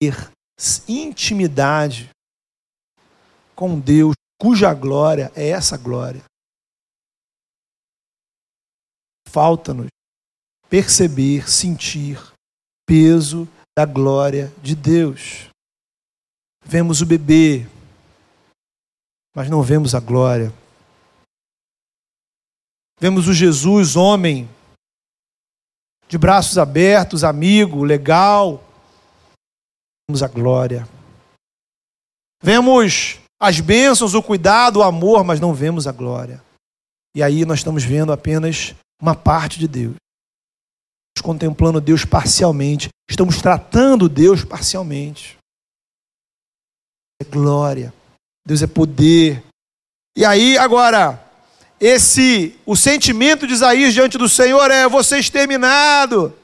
ter 0.00 0.14
intimidade 0.86 2.08
com 3.56 3.80
Deus, 3.80 4.14
cuja 4.40 4.72
glória 4.72 5.32
é 5.34 5.48
essa 5.48 5.76
glória. 5.76 6.22
Falta-nos 9.28 9.88
perceber, 10.70 11.50
sentir 11.50 12.16
peso 12.86 13.48
da 13.76 13.84
glória 13.84 14.52
de 14.62 14.76
Deus. 14.76 15.48
Vemos 16.64 17.00
o 17.00 17.06
bebê 17.06 17.66
mas 19.34 19.50
não 19.50 19.62
vemos 19.62 19.94
a 19.94 20.00
glória. 20.00 20.52
Vemos 23.00 23.26
o 23.26 23.32
Jesus, 23.32 23.96
homem, 23.96 24.48
de 26.08 26.16
braços 26.16 26.56
abertos, 26.56 27.24
amigo, 27.24 27.82
legal. 27.82 28.62
Vemos 30.08 30.22
a 30.22 30.28
glória. 30.28 30.88
Vemos 32.40 33.18
as 33.40 33.58
bênçãos, 33.58 34.14
o 34.14 34.22
cuidado, 34.22 34.78
o 34.78 34.82
amor, 34.82 35.24
mas 35.24 35.40
não 35.40 35.52
vemos 35.52 35.86
a 35.86 35.92
glória. 35.92 36.42
E 37.16 37.22
aí 37.22 37.44
nós 37.44 37.60
estamos 37.60 37.84
vendo 37.84 38.12
apenas 38.12 38.74
uma 39.00 39.14
parte 39.14 39.58
de 39.58 39.66
Deus. 39.66 39.96
Estamos 41.16 41.34
contemplando 41.34 41.80
Deus 41.80 42.04
parcialmente. 42.04 42.88
Estamos 43.08 43.40
tratando 43.40 44.08
Deus 44.08 44.44
parcialmente. 44.44 45.36
É 47.20 47.24
glória. 47.24 47.92
Deus 48.46 48.62
é 48.62 48.66
poder. 48.66 49.42
E 50.16 50.24
aí, 50.24 50.58
agora, 50.58 51.20
esse, 51.80 52.58
o 52.66 52.76
sentimento 52.76 53.46
de 53.46 53.54
Isaías 53.54 53.94
diante 53.94 54.18
do 54.18 54.28
Senhor 54.28 54.70
é: 54.70 54.88
você 54.88 55.18
exterminado. 55.18 56.36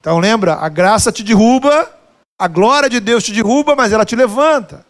Então 0.00 0.18
lembra, 0.18 0.56
a 0.56 0.68
graça 0.68 1.10
te 1.10 1.22
derruba, 1.22 1.90
a 2.38 2.46
glória 2.46 2.90
de 2.90 3.00
Deus 3.00 3.24
te 3.24 3.32
derruba, 3.32 3.74
mas 3.74 3.90
ela 3.90 4.04
te 4.04 4.14
levanta. 4.14 4.84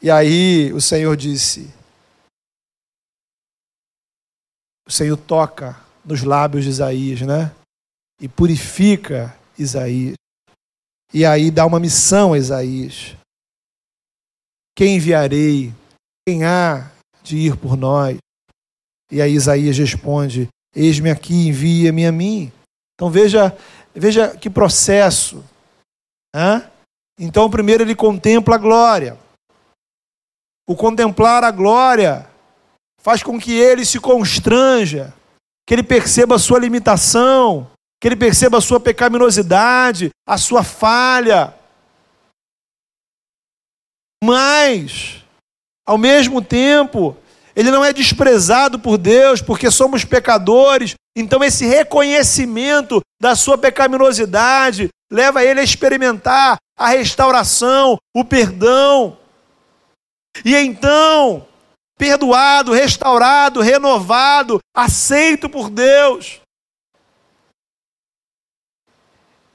E 0.00 0.10
aí 0.10 0.72
o 0.72 0.80
Senhor 0.80 1.16
disse: 1.16 1.72
O 4.86 4.90
Senhor 4.90 5.16
toca 5.16 5.78
nos 6.04 6.22
lábios 6.22 6.64
de 6.64 6.70
Isaías, 6.70 7.20
né? 7.22 7.54
E 8.20 8.28
purifica 8.28 9.36
Isaías. 9.58 10.14
E 11.14 11.24
aí 11.24 11.48
dá 11.52 11.64
uma 11.64 11.78
missão 11.78 12.32
a 12.32 12.38
Isaías. 12.38 13.16
Quem 14.76 14.96
enviarei? 14.96 15.72
Quem 16.26 16.42
há 16.42 16.90
de 17.22 17.36
ir 17.36 17.56
por 17.56 17.76
nós? 17.76 18.18
E 19.12 19.22
aí 19.22 19.32
Isaías 19.32 19.78
responde: 19.78 20.48
Eis-me 20.74 21.12
aqui, 21.12 21.46
envia-me 21.46 22.04
a 22.04 22.10
mim. 22.10 22.52
Então 22.94 23.08
veja, 23.08 23.56
veja 23.94 24.36
que 24.36 24.50
processo. 24.50 25.44
Hã? 26.34 26.68
Então, 27.16 27.48
primeiro 27.48 27.84
ele 27.84 27.94
contempla 27.94 28.56
a 28.56 28.58
glória. 28.58 29.16
O 30.68 30.74
contemplar 30.74 31.44
a 31.44 31.52
glória 31.52 32.28
faz 33.00 33.22
com 33.22 33.38
que 33.38 33.52
ele 33.52 33.84
se 33.84 34.00
constranja, 34.00 35.14
que 35.64 35.74
ele 35.74 35.84
perceba 35.84 36.34
a 36.34 36.40
sua 36.40 36.58
limitação, 36.58 37.70
que 38.00 38.08
ele 38.08 38.16
perceba 38.16 38.58
a 38.58 38.60
sua 38.60 38.78
pecaminosidade, 38.78 40.10
a 40.26 40.36
sua 40.36 40.62
falha. 40.62 41.54
Mas, 44.22 45.22
ao 45.86 45.98
mesmo 45.98 46.42
tempo, 46.42 47.16
ele 47.54 47.70
não 47.70 47.84
é 47.84 47.92
desprezado 47.92 48.78
por 48.78 48.98
Deus 48.98 49.40
porque 49.40 49.70
somos 49.70 50.04
pecadores. 50.04 50.94
Então, 51.16 51.42
esse 51.42 51.66
reconhecimento 51.66 53.00
da 53.20 53.36
sua 53.36 53.56
pecaminosidade 53.56 54.88
leva 55.12 55.44
ele 55.44 55.60
a 55.60 55.64
experimentar 55.64 56.56
a 56.76 56.88
restauração, 56.88 57.96
o 58.14 58.24
perdão. 58.24 59.16
E 60.44 60.56
então, 60.56 61.46
perdoado, 61.96 62.72
restaurado, 62.72 63.60
renovado, 63.60 64.58
aceito 64.74 65.48
por 65.48 65.70
Deus, 65.70 66.40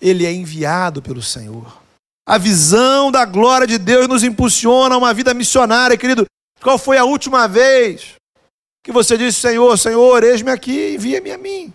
ele 0.01 0.25
é 0.25 0.31
enviado 0.31 1.01
pelo 1.01 1.21
Senhor. 1.21 1.81
A 2.25 2.37
visão 2.37 3.11
da 3.11 3.25
glória 3.25 3.65
de 3.65 3.77
Deus 3.77 4.07
nos 4.07 4.23
impulsiona 4.23 4.95
a 4.95 4.97
uma 4.97 5.13
vida 5.13 5.33
missionária, 5.33 5.97
querido. 5.97 6.25
Qual 6.61 6.77
foi 6.77 6.97
a 6.97 7.03
última 7.03 7.47
vez 7.47 8.15
que 8.83 8.91
você 8.91 9.17
disse, 9.17 9.39
Senhor, 9.39 9.77
Senhor, 9.77 10.23
eis-me 10.23 10.51
aqui, 10.51 10.95
envia-me 10.95 11.31
a 11.31 11.37
mim? 11.37 11.73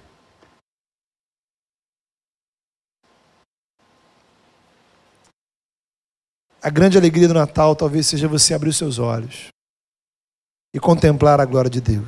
A 6.63 6.71
grande 6.71 6.97
alegria 6.97 7.29
do 7.29 7.35
Natal 7.35 7.77
talvez 7.77 8.07
seja 8.07 8.27
você 8.27 8.55
abrir 8.55 8.71
os 8.71 8.79
seus 8.79 8.99
olhos 8.99 9.49
e 10.75 10.81
contemplar 10.81 11.39
a 11.41 11.45
glória 11.45 11.71
de 11.71 11.81
Deus. 11.81 12.07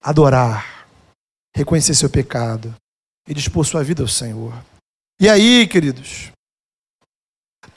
Adorar, 0.00 0.86
reconhecer 1.54 1.94
seu 1.94 2.08
pecado, 2.08 2.74
e 3.28 3.34
dispor 3.34 3.64
sua 3.64 3.82
vida 3.82 4.02
ao 4.02 4.08
Senhor. 4.08 4.52
E 5.20 5.28
aí, 5.28 5.66
queridos, 5.66 6.30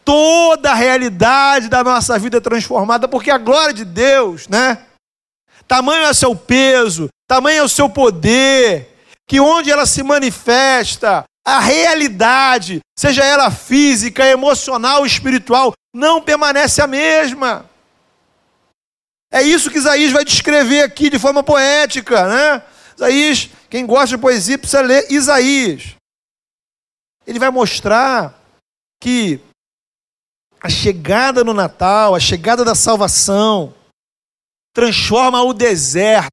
toda 0.05 0.71
a 0.71 0.75
realidade 0.75 1.69
da 1.69 1.83
nossa 1.83 2.17
vida 2.17 2.37
é 2.37 2.41
transformada, 2.41 3.07
porque 3.07 3.29
a 3.29 3.37
glória 3.37 3.73
de 3.73 3.85
Deus, 3.85 4.47
né? 4.47 4.85
Tamanho 5.67 6.05
é 6.05 6.13
seu 6.13 6.35
peso, 6.35 7.09
tamanho 7.27 7.59
é 7.59 7.63
o 7.63 7.69
seu 7.69 7.89
poder, 7.89 8.89
que 9.27 9.39
onde 9.39 9.71
ela 9.71 9.85
se 9.85 10.03
manifesta, 10.03 11.23
a 11.45 11.59
realidade, 11.59 12.79
seja 12.97 13.23
ela 13.23 13.51
física, 13.51 14.25
emocional, 14.25 15.05
espiritual, 15.05 15.73
não 15.93 16.21
permanece 16.21 16.81
a 16.81 16.87
mesma. 16.87 17.69
É 19.31 19.41
isso 19.41 19.69
que 19.69 19.77
Isaías 19.77 20.11
vai 20.11 20.23
descrever 20.23 20.83
aqui 20.83 21.09
de 21.09 21.19
forma 21.19 21.43
poética, 21.43 22.27
né? 22.27 22.63
Isaías, 22.95 23.49
quem 23.73 23.87
gosta 23.87 24.15
de 24.15 24.21
poesia 24.21 24.55
precisa 24.55 24.81
ler 24.81 25.11
Isaías. 25.11 25.95
Ele 27.25 27.39
vai 27.39 27.49
mostrar 27.49 28.39
que 29.01 29.39
a 30.61 30.69
chegada 30.69 31.43
no 31.43 31.55
Natal, 31.55 32.13
a 32.13 32.19
chegada 32.19 32.63
da 32.63 32.75
salvação, 32.75 33.73
transforma 34.75 35.41
o 35.41 35.55
deserto 35.55 36.29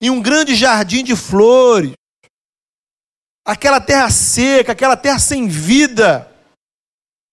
em 0.00 0.08
um 0.08 0.22
grande 0.22 0.54
jardim 0.54 1.02
de 1.02 1.16
flores. 1.16 1.94
Aquela 3.44 3.80
terra 3.80 4.08
seca, 4.08 4.70
aquela 4.70 4.96
terra 4.96 5.18
sem 5.18 5.48
vida, 5.48 6.32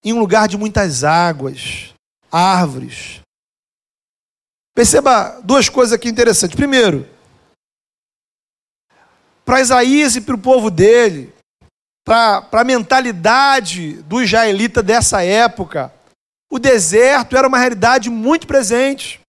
em 0.03 0.11
um 0.11 0.19
lugar 0.19 0.47
de 0.47 0.57
muitas 0.57 1.03
águas, 1.03 1.93
árvores. 2.31 3.19
Perceba 4.73 5.39
duas 5.41 5.69
coisas 5.69 5.93
aqui 5.93 6.09
interessantes. 6.09 6.55
Primeiro, 6.55 7.07
para 9.49 9.61
Isaías 9.61 10.15
e 10.15 10.21
para 10.21 10.35
o 10.35 10.37
povo 10.37 10.69
dele, 10.69 11.33
para 12.05 12.47
a 12.51 12.63
mentalidade 12.63 13.93
do 14.03 14.21
israelita 14.21 14.83
dessa 14.83 15.23
época, 15.23 15.91
o 16.51 16.59
deserto 16.59 17.35
era 17.35 17.47
uma 17.47 17.57
realidade 17.57 18.11
muito 18.11 18.45
presente. 18.45 19.19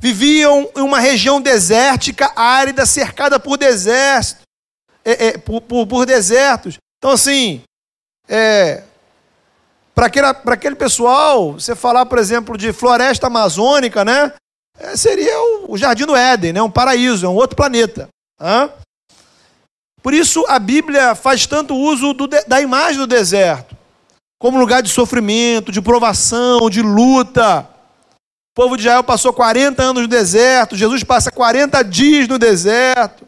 Viviam 0.00 0.68
em 0.74 0.80
uma 0.80 0.98
região 0.98 1.40
desértica, 1.40 2.32
árida, 2.34 2.84
cercada 2.84 3.38
por 3.38 3.56
desertos. 3.56 4.38
É, 5.04 5.28
é, 5.28 5.38
por, 5.38 5.60
por, 5.60 5.86
por, 5.86 6.04
desertos. 6.04 6.76
Então, 6.98 7.12
assim, 7.12 7.62
é, 8.28 8.82
para 9.94 10.06
aquele, 10.06 10.26
aquele 10.26 10.74
pessoal, 10.74 11.52
você 11.52 11.76
falar, 11.76 12.06
por 12.06 12.18
exemplo, 12.18 12.58
de 12.58 12.72
floresta 12.72 13.28
amazônica, 13.28 14.04
né? 14.04 14.32
É, 14.76 14.96
seria 14.96 15.40
o, 15.40 15.74
o, 15.74 15.78
Jardim 15.78 16.06
do 16.06 16.16
Éden, 16.16 16.54
né? 16.54 16.60
um 16.60 16.68
paraíso, 16.68 17.24
é 17.24 17.28
um 17.28 17.36
outro 17.36 17.54
planeta. 17.54 18.08
Hã? 18.40 18.68
Por 20.06 20.14
isso 20.14 20.44
a 20.46 20.60
Bíblia 20.60 21.16
faz 21.16 21.46
tanto 21.46 21.74
uso 21.74 22.12
do, 22.12 22.28
da 22.28 22.60
imagem 22.60 22.96
do 22.96 23.08
deserto 23.08 23.76
como 24.38 24.56
lugar 24.56 24.80
de 24.80 24.88
sofrimento, 24.88 25.72
de 25.72 25.82
provação, 25.82 26.70
de 26.70 26.80
luta. 26.80 27.68
O 28.12 28.54
povo 28.54 28.76
de 28.76 28.84
Israel 28.84 29.02
passou 29.02 29.32
40 29.32 29.82
anos 29.82 30.02
no 30.02 30.08
deserto, 30.08 30.76
Jesus 30.76 31.02
passa 31.02 31.32
40 31.32 31.82
dias 31.82 32.28
no 32.28 32.38
deserto. 32.38 33.26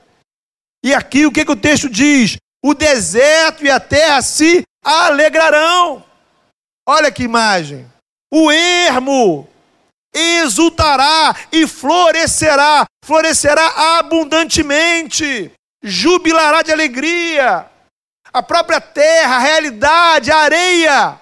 E 0.84 0.94
aqui 0.94 1.26
o 1.26 1.32
que, 1.32 1.44
que 1.44 1.50
o 1.50 1.56
texto 1.56 1.90
diz? 1.90 2.36
O 2.64 2.72
deserto 2.74 3.64
e 3.64 3.70
a 3.72 3.80
terra 3.80 4.22
se 4.22 4.62
alegrarão. 4.84 6.04
Olha 6.88 7.10
que 7.10 7.24
imagem. 7.24 7.90
O 8.32 8.52
ermo 8.52 9.48
exultará 10.14 11.34
e 11.50 11.66
florescerá, 11.66 12.86
florescerá 13.04 13.98
abundantemente, 13.98 15.50
jubilará 15.82 16.62
de 16.62 16.72
alegria. 16.72 17.70
A 18.32 18.42
própria 18.42 18.80
terra, 18.80 19.36
a 19.36 19.40
realidade, 19.40 20.30
a 20.30 20.36
areia 20.38 21.20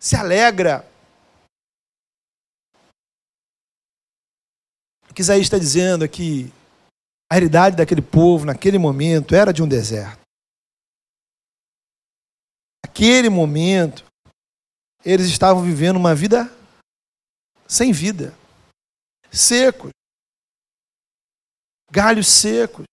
se 0.00 0.16
alegra. 0.16 0.84
O 5.08 5.14
que 5.14 5.22
Isaías 5.22 5.42
está 5.42 5.58
dizendo 5.58 6.04
aqui 6.04 6.52
a 7.30 7.34
realidade 7.34 7.76
daquele 7.76 8.02
povo 8.02 8.44
naquele 8.44 8.76
momento 8.76 9.34
era 9.34 9.52
de 9.52 9.62
um 9.62 9.68
deserto. 9.68 10.20
Naquele 12.84 13.28
momento, 13.28 14.04
eles 15.04 15.26
estavam 15.26 15.62
vivendo 15.62 15.96
uma 15.96 16.14
vida 16.14 16.52
sem 17.68 17.92
vida, 17.92 18.34
secos, 19.30 19.92
galhos 21.90 22.26
secos, 22.26 22.84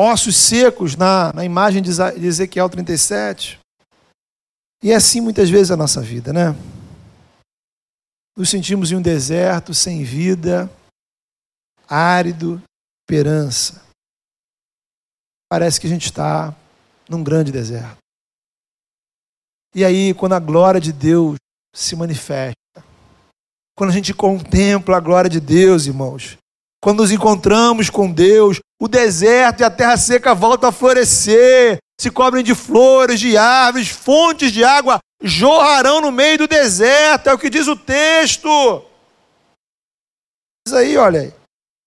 ossos 0.00 0.34
secos 0.34 0.96
na, 0.96 1.30
na 1.34 1.44
imagem 1.44 1.82
de 1.82 1.90
Ezequiel 2.26 2.70
37. 2.70 3.60
E 4.82 4.90
é 4.90 4.94
assim 4.94 5.20
muitas 5.20 5.50
vezes 5.50 5.70
a 5.70 5.76
nossa 5.76 6.00
vida, 6.00 6.32
né? 6.32 6.56
Nos 8.34 8.48
sentimos 8.48 8.90
em 8.90 8.96
um 8.96 9.02
deserto, 9.02 9.74
sem 9.74 10.02
vida, 10.02 10.70
árido, 11.86 12.62
esperança. 13.02 13.82
Parece 15.50 15.78
que 15.78 15.86
a 15.86 15.90
gente 15.90 16.06
está 16.06 16.56
num 17.06 17.22
grande 17.22 17.52
deserto. 17.52 17.98
E 19.74 19.84
aí, 19.84 20.14
quando 20.14 20.32
a 20.32 20.40
glória 20.40 20.80
de 20.80 20.94
Deus 20.94 21.36
se 21.74 21.94
manifesta, 21.94 22.54
quando 23.76 23.90
a 23.90 23.92
gente 23.92 24.14
contempla 24.14 24.96
a 24.96 25.00
glória 25.00 25.28
de 25.28 25.40
Deus, 25.40 25.86
irmãos, 25.86 26.38
quando 26.82 27.00
nos 27.00 27.12
encontramos 27.12 27.90
com 27.90 28.10
Deus, 28.10 28.60
o 28.80 28.88
deserto 28.88 29.60
e 29.60 29.64
a 29.64 29.70
terra 29.70 29.96
seca 29.98 30.34
voltam 30.34 30.70
a 30.70 30.72
florescer, 30.72 31.78
se 32.00 32.10
cobrem 32.10 32.42
de 32.42 32.54
flores, 32.54 33.20
de 33.20 33.36
árvores, 33.36 33.88
fontes 33.88 34.50
de 34.50 34.64
água 34.64 34.98
jorrarão 35.22 36.00
no 36.00 36.10
meio 36.10 36.38
do 36.38 36.48
deserto, 36.48 37.28
é 37.28 37.34
o 37.34 37.38
que 37.38 37.50
diz 37.50 37.68
o 37.68 37.76
texto. 37.76 38.48
Diz 40.66 40.74
aí, 40.74 40.96
olha 40.96 41.20
aí. 41.20 41.34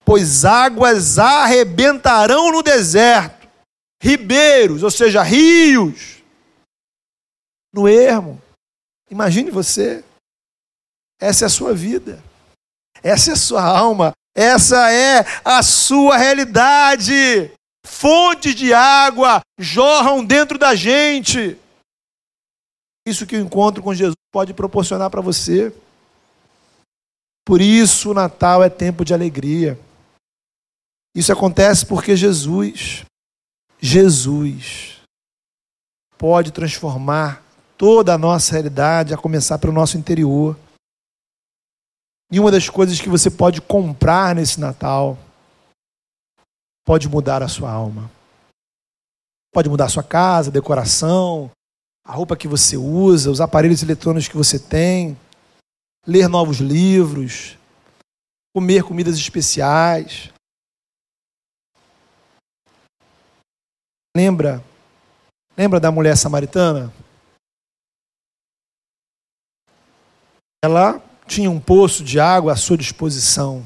Pois 0.05 0.45
águas 0.45 1.17
arrebentarão 1.17 2.51
no 2.51 2.61
deserto, 2.61 3.47
ribeiros, 4.01 4.83
ou 4.83 4.91
seja, 4.91 5.23
rios, 5.23 6.21
no 7.73 7.87
ermo. 7.87 8.39
Imagine 9.09 9.49
você, 9.49 10.03
essa 11.19 11.45
é 11.45 11.47
a 11.47 11.49
sua 11.49 11.73
vida, 11.73 12.21
essa 13.01 13.31
é 13.31 13.33
a 13.33 13.37
sua 13.37 13.63
alma, 13.63 14.13
essa 14.35 14.91
é 14.91 15.25
a 15.43 15.61
sua 15.61 16.17
realidade. 16.17 17.51
Fontes 17.85 18.55
de 18.55 18.73
água 18.73 19.41
jorram 19.59 20.23
dentro 20.23 20.57
da 20.57 20.73
gente. 20.73 21.57
Isso 23.05 23.25
que 23.27 23.35
o 23.35 23.41
encontro 23.41 23.83
com 23.83 23.93
Jesus 23.93 24.15
pode 24.31 24.53
proporcionar 24.53 25.09
para 25.09 25.21
você. 25.21 25.73
Por 27.45 27.61
isso 27.61 28.11
o 28.11 28.13
Natal 28.13 28.63
é 28.63 28.69
tempo 28.69 29.03
de 29.03 29.13
alegria. 29.13 29.77
Isso 31.15 31.31
acontece 31.31 31.85
porque 31.85 32.15
Jesus, 32.15 33.05
Jesus, 33.79 35.01
pode 36.17 36.51
transformar 36.51 37.43
toda 37.77 38.13
a 38.13 38.17
nossa 38.17 38.53
realidade, 38.53 39.13
a 39.13 39.17
começar 39.17 39.59
pelo 39.59 39.73
nosso 39.73 39.97
interior. 39.97 40.57
E 42.31 42.39
uma 42.39 42.51
das 42.51 42.69
coisas 42.69 42.99
que 42.99 43.09
você 43.09 43.29
pode 43.29 43.61
comprar 43.61 44.35
nesse 44.35 44.59
Natal 44.59 45.17
pode 46.85 47.07
mudar 47.07 47.41
a 47.43 47.47
sua 47.47 47.71
alma. 47.71 48.09
Pode 49.53 49.69
mudar 49.69 49.85
a 49.85 49.89
sua 49.89 50.03
casa, 50.03 50.49
a 50.49 50.53
decoração, 50.53 51.51
a 52.05 52.11
roupa 52.11 52.35
que 52.35 52.47
você 52.47 52.75
usa, 52.75 53.31
os 53.31 53.39
aparelhos 53.39 53.83
eletrônicos 53.83 54.27
que 54.27 54.35
você 54.35 54.59
tem, 54.59 55.17
ler 56.05 56.27
novos 56.27 56.57
livros, 56.57 57.57
comer 58.53 58.83
comidas 58.83 59.15
especiais. 59.15 60.31
Lembra? 64.15 64.63
Lembra 65.55 65.79
da 65.79 65.91
mulher 65.91 66.17
samaritana? 66.17 66.93
Ela 70.63 71.01
tinha 71.27 71.49
um 71.49 71.59
poço 71.59 72.03
de 72.03 72.19
água 72.19 72.53
à 72.53 72.55
sua 72.55 72.77
disposição. 72.77 73.65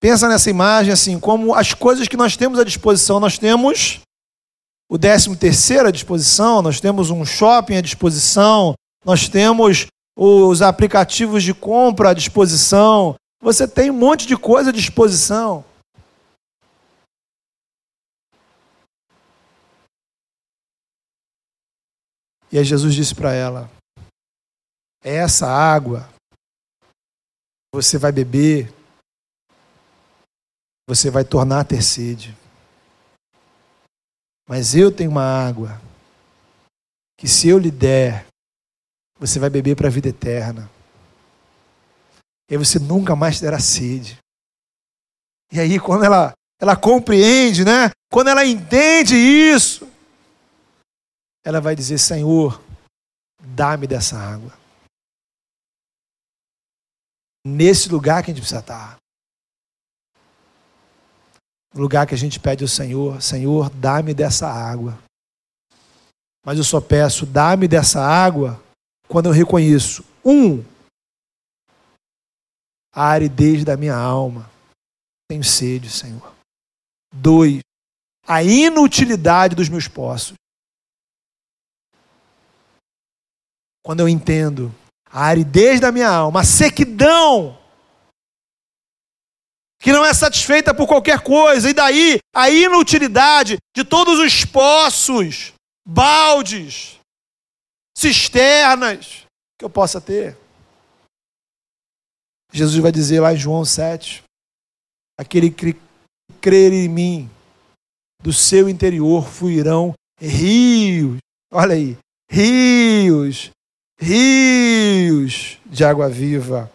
Pensa 0.00 0.28
nessa 0.28 0.50
imagem 0.50 0.92
assim, 0.92 1.20
como 1.20 1.54
as 1.54 1.74
coisas 1.74 2.08
que 2.08 2.16
nós 2.16 2.36
temos 2.36 2.58
à 2.58 2.64
disposição, 2.64 3.20
nós 3.20 3.38
temos 3.38 4.00
o 4.90 4.98
décimo 4.98 5.36
terceiro 5.36 5.88
à 5.88 5.90
disposição, 5.92 6.60
nós 6.60 6.80
temos 6.80 7.08
um 7.08 7.24
shopping 7.24 7.76
à 7.76 7.80
disposição, 7.80 8.74
nós 9.04 9.28
temos 9.28 9.86
os 10.16 10.60
aplicativos 10.60 11.42
de 11.42 11.54
compra 11.54 12.10
à 12.10 12.14
disposição, 12.14 13.14
você 13.40 13.66
tem 13.66 13.90
um 13.90 13.96
monte 13.96 14.26
de 14.26 14.36
coisa 14.36 14.70
à 14.70 14.72
disposição. 14.72 15.64
E 22.50 22.58
aí 22.58 22.64
Jesus 22.64 22.94
disse 22.94 23.14
para 23.14 23.32
ela: 23.32 23.70
é 25.02 25.16
essa 25.16 25.46
água 25.46 26.08
você 27.74 27.96
vai 27.96 28.12
beber, 28.12 28.72
você 30.86 31.10
vai 31.10 31.24
tornar 31.24 31.60
a 31.60 31.64
ter 31.64 31.82
sede. 31.82 32.36
Mas 34.46 34.74
eu 34.74 34.94
tenho 34.94 35.10
uma 35.10 35.24
água 35.24 35.80
que, 37.16 37.26
se 37.26 37.48
eu 37.48 37.58
lhe 37.58 37.70
der, 37.70 38.26
você 39.18 39.38
vai 39.38 39.48
beber 39.48 39.74
para 39.74 39.88
a 39.88 39.90
vida 39.90 40.08
eterna. 40.08 40.70
E 42.50 42.56
você 42.58 42.78
nunca 42.78 43.16
mais 43.16 43.40
terá 43.40 43.58
sede. 43.58 44.18
E 45.50 45.58
aí, 45.58 45.80
quando 45.80 46.04
ela, 46.04 46.32
ela 46.60 46.76
compreende, 46.76 47.64
né? 47.64 47.90
Quando 48.10 48.28
ela 48.28 48.44
entende 48.44 49.16
isso, 49.16 49.88
ela 51.42 51.60
vai 51.60 51.74
dizer: 51.74 51.96
Senhor, 51.96 52.60
dá-me 53.40 53.86
dessa 53.86 54.18
água. 54.18 54.61
Nesse 57.44 57.88
lugar 57.88 58.22
que 58.22 58.30
a 58.30 58.34
gente 58.34 58.40
precisa 58.40 58.60
estar. 58.60 58.96
Lugar 61.74 62.06
que 62.06 62.14
a 62.14 62.18
gente 62.18 62.38
pede 62.38 62.62
ao 62.62 62.68
Senhor: 62.68 63.20
Senhor, 63.20 63.70
dá-me 63.70 64.14
dessa 64.14 64.48
água. 64.48 64.98
Mas 66.44 66.58
eu 66.58 66.64
só 66.64 66.80
peço, 66.80 67.24
dá-me 67.24 67.66
dessa 67.66 68.00
água 68.00 68.62
quando 69.08 69.26
eu 69.26 69.32
reconheço, 69.32 70.04
um, 70.24 70.64
a 72.92 73.04
aridez 73.08 73.64
da 73.64 73.76
minha 73.76 73.94
alma. 73.94 74.50
Tenho 75.28 75.44
sede, 75.44 75.90
Senhor. 75.90 76.34
Dois, 77.12 77.60
a 78.26 78.42
inutilidade 78.42 79.54
dos 79.54 79.68
meus 79.68 79.88
poços. 79.88 80.34
Quando 83.84 84.00
eu 84.00 84.08
entendo 84.08 84.74
a 85.12 85.26
aridez 85.26 85.78
da 85.78 85.92
minha 85.92 86.08
alma, 86.08 86.40
a 86.40 86.44
sequidão, 86.44 87.58
que 89.78 89.92
não 89.92 90.04
é 90.04 90.14
satisfeita 90.14 90.72
por 90.72 90.86
qualquer 90.86 91.20
coisa, 91.20 91.68
e 91.68 91.74
daí 91.74 92.18
a 92.34 92.48
inutilidade 92.48 93.58
de 93.76 93.84
todos 93.84 94.18
os 94.18 94.44
poços, 94.44 95.52
baldes, 95.86 96.98
cisternas 97.96 99.26
que 99.58 99.64
eu 99.64 99.68
possa 99.68 100.00
ter. 100.00 100.36
Jesus 102.52 102.80
vai 102.82 102.92
dizer 102.92 103.20
lá 103.20 103.34
em 103.34 103.36
João 103.36 103.64
7: 103.64 104.22
aquele 105.18 105.50
que 105.50 105.76
crer 106.40 106.72
em 106.72 106.88
mim, 106.88 107.30
do 108.22 108.32
seu 108.32 108.68
interior 108.68 109.28
fluirão 109.28 109.94
rios, 110.18 111.18
olha 111.52 111.74
aí, 111.74 111.98
rios, 112.30 113.50
rios 114.02 115.60
de 115.64 115.84
água 115.84 116.08
viva. 116.08 116.70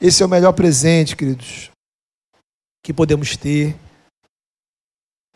Esse 0.00 0.22
é 0.22 0.26
o 0.26 0.28
melhor 0.28 0.52
presente, 0.52 1.16
queridos, 1.16 1.70
que 2.82 2.92
podemos 2.92 3.36
ter. 3.36 3.76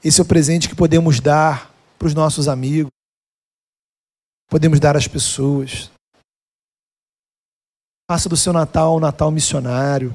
Esse 0.03 0.21
é 0.21 0.25
o 0.25 0.27
presente 0.27 0.69
que 0.69 0.75
podemos 0.75 1.21
dar 1.21 1.73
para 1.97 2.09
os 2.09 2.15
nossos 2.15 2.49
amigos, 2.49 2.91
podemos 4.49 4.79
dar 4.79 4.97
às 4.97 5.09
pessoas. 5.09 5.91
Faça 8.11 8.29
do 8.29 8.37
seu 8.37 8.53
Natal 8.53 8.97
um 8.97 9.01
Natal 9.01 9.31
missionário. 9.31 10.15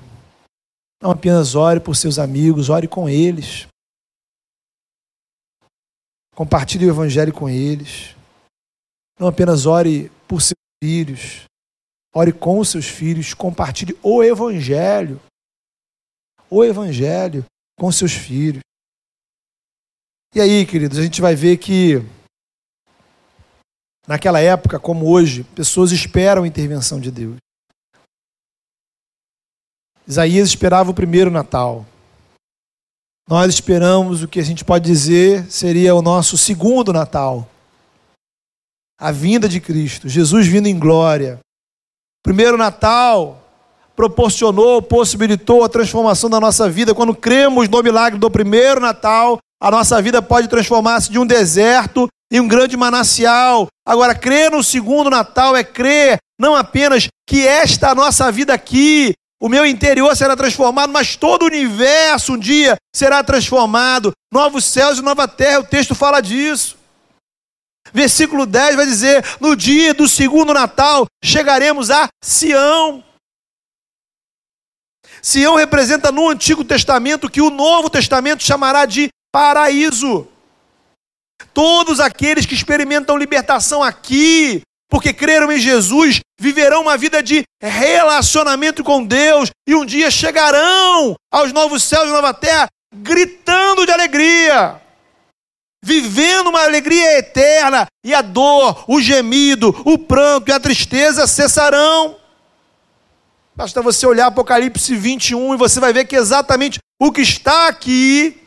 Não 1.01 1.11
apenas 1.11 1.53
ore 1.53 1.79
por 1.79 1.95
seus 1.95 2.17
amigos, 2.17 2.69
ore 2.69 2.87
com 2.87 3.07
eles. 3.07 3.67
Compartilhe 6.33 6.85
o 6.85 6.89
Evangelho 6.89 7.33
com 7.33 7.49
eles. 7.49 8.15
Não 9.19 9.27
apenas 9.27 9.65
ore 9.65 10.09
filhos, 10.83 11.45
ore 12.13 12.33
com 12.33 12.59
os 12.59 12.67
seus 12.67 12.85
filhos, 12.85 13.33
compartilhe 13.33 13.97
o 14.03 14.21
Evangelho. 14.21 15.17
O 16.49 16.61
Evangelho 16.61 17.45
com 17.79 17.89
seus 17.89 18.11
filhos. 18.11 18.59
E 20.35 20.41
aí, 20.41 20.65
queridos, 20.65 20.97
a 20.97 21.01
gente 21.01 21.21
vai 21.21 21.35
ver 21.37 21.55
que 21.55 22.01
naquela 24.05 24.41
época, 24.41 24.77
como 24.77 25.09
hoje, 25.09 25.45
pessoas 25.55 25.93
esperam 25.93 26.43
a 26.43 26.47
intervenção 26.47 26.99
de 26.99 27.09
Deus. 27.09 27.37
Isaías 30.05 30.49
esperava 30.49 30.91
o 30.91 30.93
primeiro 30.93 31.31
Natal. 31.31 31.85
Nós 33.25 33.53
esperamos 33.53 34.21
o 34.21 34.27
que 34.27 34.41
a 34.41 34.43
gente 34.43 34.65
pode 34.65 34.83
dizer 34.83 35.49
seria 35.49 35.95
o 35.95 36.01
nosso 36.01 36.37
segundo 36.37 36.91
Natal. 36.91 37.47
A 39.03 39.11
vinda 39.11 39.49
de 39.49 39.59
Cristo, 39.59 40.07
Jesus 40.07 40.47
vindo 40.47 40.67
em 40.67 40.79
glória. 40.79 41.41
Primeiro 42.23 42.55
Natal 42.55 43.45
proporcionou, 43.97 44.81
possibilitou 44.81 45.61
a 45.61 45.67
transformação 45.67 46.29
da 46.29 46.39
nossa 46.39 46.69
vida. 46.69 46.95
Quando 46.95 47.13
cremos 47.13 47.67
no 47.67 47.83
milagre 47.83 48.17
do 48.17 48.31
primeiro 48.31 48.79
Natal, 48.79 49.39
a 49.61 49.69
nossa 49.69 50.01
vida 50.01 50.21
pode 50.21 50.47
transformar-se 50.47 51.11
de 51.11 51.19
um 51.19 51.25
deserto 51.25 52.07
em 52.31 52.39
um 52.39 52.47
grande 52.47 52.77
manancial. 52.77 53.67
Agora, 53.85 54.15
crer 54.15 54.49
no 54.49 54.63
segundo 54.63 55.09
Natal 55.09 55.53
é 55.53 55.65
crer 55.65 56.15
não 56.39 56.55
apenas 56.55 57.09
que 57.27 57.45
esta 57.45 57.93
nossa 57.93 58.31
vida 58.31 58.53
aqui 58.53 59.11
o 59.41 59.49
meu 59.49 59.65
interior 59.65 60.15
será 60.15 60.33
transformado, 60.33 60.93
mas 60.93 61.17
todo 61.17 61.41
o 61.41 61.47
universo 61.47 62.35
um 62.35 62.39
dia 62.39 62.77
será 62.95 63.21
transformado. 63.21 64.13
Novos 64.31 64.63
céus 64.63 64.99
e 64.99 65.01
nova 65.01 65.27
terra, 65.27 65.59
o 65.59 65.65
texto 65.65 65.93
fala 65.93 66.21
disso. 66.21 66.81
Versículo 67.93 68.45
10 68.45 68.75
vai 68.75 68.85
dizer: 68.85 69.23
No 69.39 69.55
dia 69.55 69.93
do 69.93 70.07
segundo 70.07 70.53
Natal 70.53 71.05
chegaremos 71.23 71.91
a 71.91 72.07
Sião. 72.23 73.03
Sião 75.21 75.55
representa 75.55 76.11
no 76.11 76.27
Antigo 76.27 76.65
Testamento 76.65 77.29
que 77.29 77.41
o 77.41 77.49
Novo 77.49 77.89
Testamento 77.89 78.43
chamará 78.43 78.85
de 78.85 79.09
paraíso. 79.31 80.27
Todos 81.53 81.99
aqueles 81.99 82.45
que 82.45 82.55
experimentam 82.55 83.15
libertação 83.15 83.83
aqui, 83.83 84.61
porque 84.89 85.13
creram 85.13 85.51
em 85.51 85.59
Jesus, 85.59 86.19
viverão 86.39 86.81
uma 86.81 86.97
vida 86.97 87.21
de 87.21 87.43
relacionamento 87.61 88.83
com 88.83 89.05
Deus 89.05 89.49
e 89.67 89.75
um 89.75 89.85
dia 89.85 90.11
chegarão 90.11 91.15
aos 91.31 91.53
novos 91.53 91.83
céus 91.83 92.09
e 92.09 92.11
nova 92.11 92.33
terra 92.33 92.67
gritando 92.93 93.85
de 93.85 93.91
alegria, 93.91 94.79
vivendo 95.83 96.47
uma 96.47 96.63
alegria 96.63 97.19
eterna, 97.19 97.87
e 98.05 98.13
a 98.13 98.21
dor, 98.21 98.85
o 98.87 99.01
gemido, 99.01 99.67
o 99.85 99.97
pranto 99.97 100.49
e 100.49 100.53
a 100.53 100.59
tristeza 100.59 101.27
cessarão. 101.27 102.17
Basta 103.53 103.81
você 103.81 104.07
olhar 104.07 104.27
Apocalipse 104.27 104.95
21 104.95 105.53
e 105.53 105.57
você 105.57 105.81
vai 105.81 105.91
ver 105.91 106.05
que 106.05 106.15
exatamente 106.15 106.79
o 106.99 107.11
que 107.11 107.21
está 107.21 107.67
aqui 107.67 108.41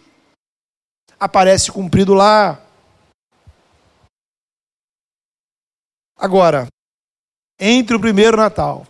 aparece 1.20 1.70
cumprido 1.70 2.14
lá. 2.14 2.58
Agora, 6.18 6.66
entre 7.60 7.94
o 7.94 8.00
primeiro 8.00 8.38
Natal 8.38 8.86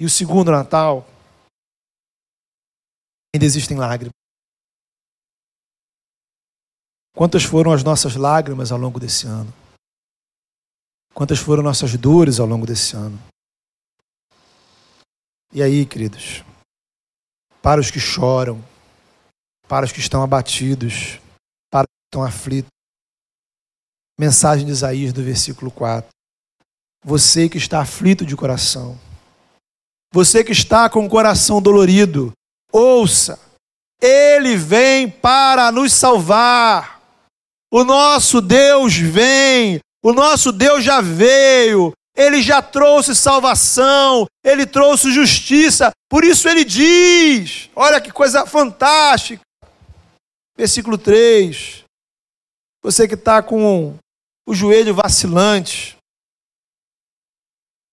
e 0.00 0.06
o 0.06 0.10
segundo 0.10 0.50
Natal, 0.50 1.06
ainda 3.34 3.44
existem 3.44 3.76
lágrimas. 3.76 4.25
Quantas 7.16 7.44
foram 7.44 7.72
as 7.72 7.82
nossas 7.82 8.14
lágrimas 8.14 8.70
ao 8.70 8.78
longo 8.78 9.00
desse 9.00 9.26
ano? 9.26 9.50
Quantas 11.14 11.38
foram 11.38 11.62
nossas 11.62 11.96
dores 11.96 12.38
ao 12.38 12.46
longo 12.46 12.66
desse 12.66 12.94
ano? 12.94 13.18
E 15.50 15.62
aí, 15.62 15.86
queridos, 15.86 16.44
para 17.62 17.80
os 17.80 17.90
que 17.90 17.98
choram, 17.98 18.62
para 19.66 19.86
os 19.86 19.92
que 19.92 19.98
estão 19.98 20.22
abatidos, 20.22 21.18
para 21.70 21.84
os 21.84 21.88
que 21.88 22.06
estão 22.08 22.22
aflitos, 22.22 22.70
mensagem 24.20 24.66
de 24.66 24.72
Isaías 24.72 25.14
do 25.14 25.22
versículo 25.22 25.70
4. 25.70 26.10
Você 27.02 27.48
que 27.48 27.56
está 27.56 27.80
aflito 27.80 28.26
de 28.26 28.36
coração, 28.36 29.00
você 30.12 30.44
que 30.44 30.52
está 30.52 30.90
com 30.90 31.06
o 31.06 31.08
coração 31.08 31.62
dolorido, 31.62 32.32
ouça, 32.70 33.40
Ele 34.02 34.54
vem 34.54 35.10
para 35.10 35.72
nos 35.72 35.94
salvar. 35.94 36.95
O 37.76 37.84
nosso 37.84 38.40
Deus 38.40 38.96
vem, 38.96 39.80
o 40.02 40.10
nosso 40.10 40.50
Deus 40.50 40.82
já 40.82 41.02
veio, 41.02 41.92
ele 42.16 42.40
já 42.40 42.62
trouxe 42.62 43.14
salvação, 43.14 44.26
ele 44.42 44.64
trouxe 44.64 45.12
justiça, 45.12 45.90
por 46.08 46.24
isso 46.24 46.48
ele 46.48 46.64
diz: 46.64 47.68
olha 47.76 48.00
que 48.00 48.10
coisa 48.10 48.46
fantástica. 48.46 49.42
Versículo 50.56 50.96
3. 50.96 51.84
Você 52.82 53.06
que 53.06 53.12
está 53.12 53.42
com 53.42 53.98
o 54.48 54.54
joelho 54.54 54.94
vacilante, 54.94 55.98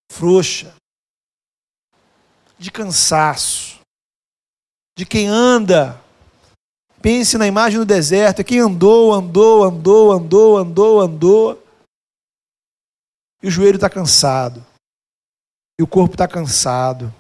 frouxa, 0.10 0.74
de 2.58 2.72
cansaço, 2.72 3.82
de 4.98 5.06
quem 5.06 5.28
anda. 5.28 6.02
Pense 7.04 7.38
na 7.38 7.46
imagem 7.46 7.80
do 7.80 7.86
deserto, 7.86 8.46
quem 8.46 8.60
andou, 8.60 9.14
andou, 9.14 9.66
andou, 9.66 10.14
andou, 10.14 10.58
andou, 10.58 11.02
andou. 11.02 11.64
E 13.42 13.48
o 13.48 13.52
joelho 13.52 13.76
está 13.76 13.90
cansado. 13.90 14.66
E 15.78 15.84
o 15.84 15.88
corpo 15.88 16.14
está 16.14 16.30
cansado. 16.30 17.14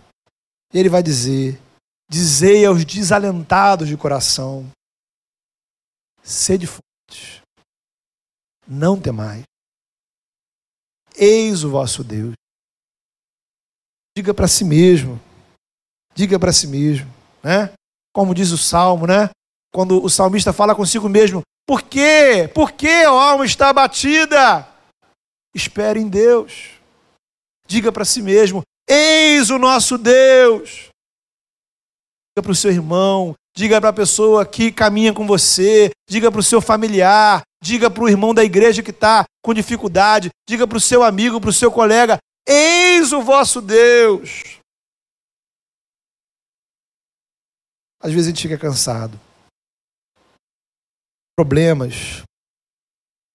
E 0.74 0.80
ele 0.80 0.88
vai 0.88 1.04
dizer: 1.04 1.62
Dizei 2.10 2.66
aos 2.66 2.86
desalentados 2.86 3.90
de 3.90 3.98
coração, 3.98 4.72
sede 6.24 6.66
fortes. 6.66 7.42
não 8.66 8.98
temais. 8.98 9.44
Eis 11.14 11.66
o 11.66 11.70
vosso 11.70 12.06
Deus. 12.06 12.36
Diga 14.16 14.34
para 14.34 14.48
si 14.48 14.64
mesmo. 14.64 15.20
Diga 16.16 16.40
para 16.40 16.54
si 16.54 16.68
mesmo, 16.68 17.12
né? 17.44 17.74
Como 18.14 18.34
diz 18.34 18.52
o 18.52 18.58
salmo, 18.58 19.06
né? 19.06 19.30
Quando 19.74 20.04
o 20.04 20.10
salmista 20.10 20.54
fala 20.54 20.76
consigo 20.76 21.10
mesmo: 21.10 21.42
Por 21.66 21.82
quê? 21.82 22.50
Por 22.54 22.72
que 22.72 22.88
a 22.88 23.10
alma 23.10 23.46
está 23.46 23.70
abatida? 23.70 24.68
Espere 25.54 26.00
em 26.00 26.08
Deus. 26.08 26.80
Diga 27.68 27.92
para 27.92 28.06
si 28.06 28.22
mesmo: 28.22 28.62
Eis 28.88 29.50
o 29.50 29.58
nosso 29.58 29.98
Deus. 29.98 30.90
Diga 32.36 32.44
para 32.44 32.52
o 32.52 32.56
seu 32.56 32.72
irmão, 32.72 33.36
diga 33.56 33.82
para 33.82 33.90
a 33.90 33.94
pessoa 33.94 34.46
que 34.46 34.72
caminha 34.72 35.14
com 35.14 35.26
você, 35.26 35.92
diga 36.10 36.32
para 36.32 36.40
o 36.40 36.44
seu 36.44 36.60
familiar, 36.60 37.44
diga 37.62 37.90
para 37.90 38.04
o 38.04 38.10
irmão 38.10 38.34
da 38.34 38.44
igreja 38.44 38.82
que 38.82 38.90
está 38.90 39.24
com 39.44 39.54
dificuldade, 39.54 40.30
diga 40.48 40.68
para 40.68 40.78
o 40.78 40.82
seu 40.82 41.04
amigo, 41.04 41.42
para 41.42 41.50
o 41.50 41.54
seu 41.54 41.72
colega: 41.72 42.18
Eis 42.48 43.12
o 43.12 43.24
vosso 43.24 43.60
Deus. 43.60 44.60
Às 48.00 48.12
vezes 48.12 48.28
a 48.28 48.30
gente 48.32 48.42
fica 48.42 48.58
cansado. 48.58 49.20
Problemas. 51.36 52.24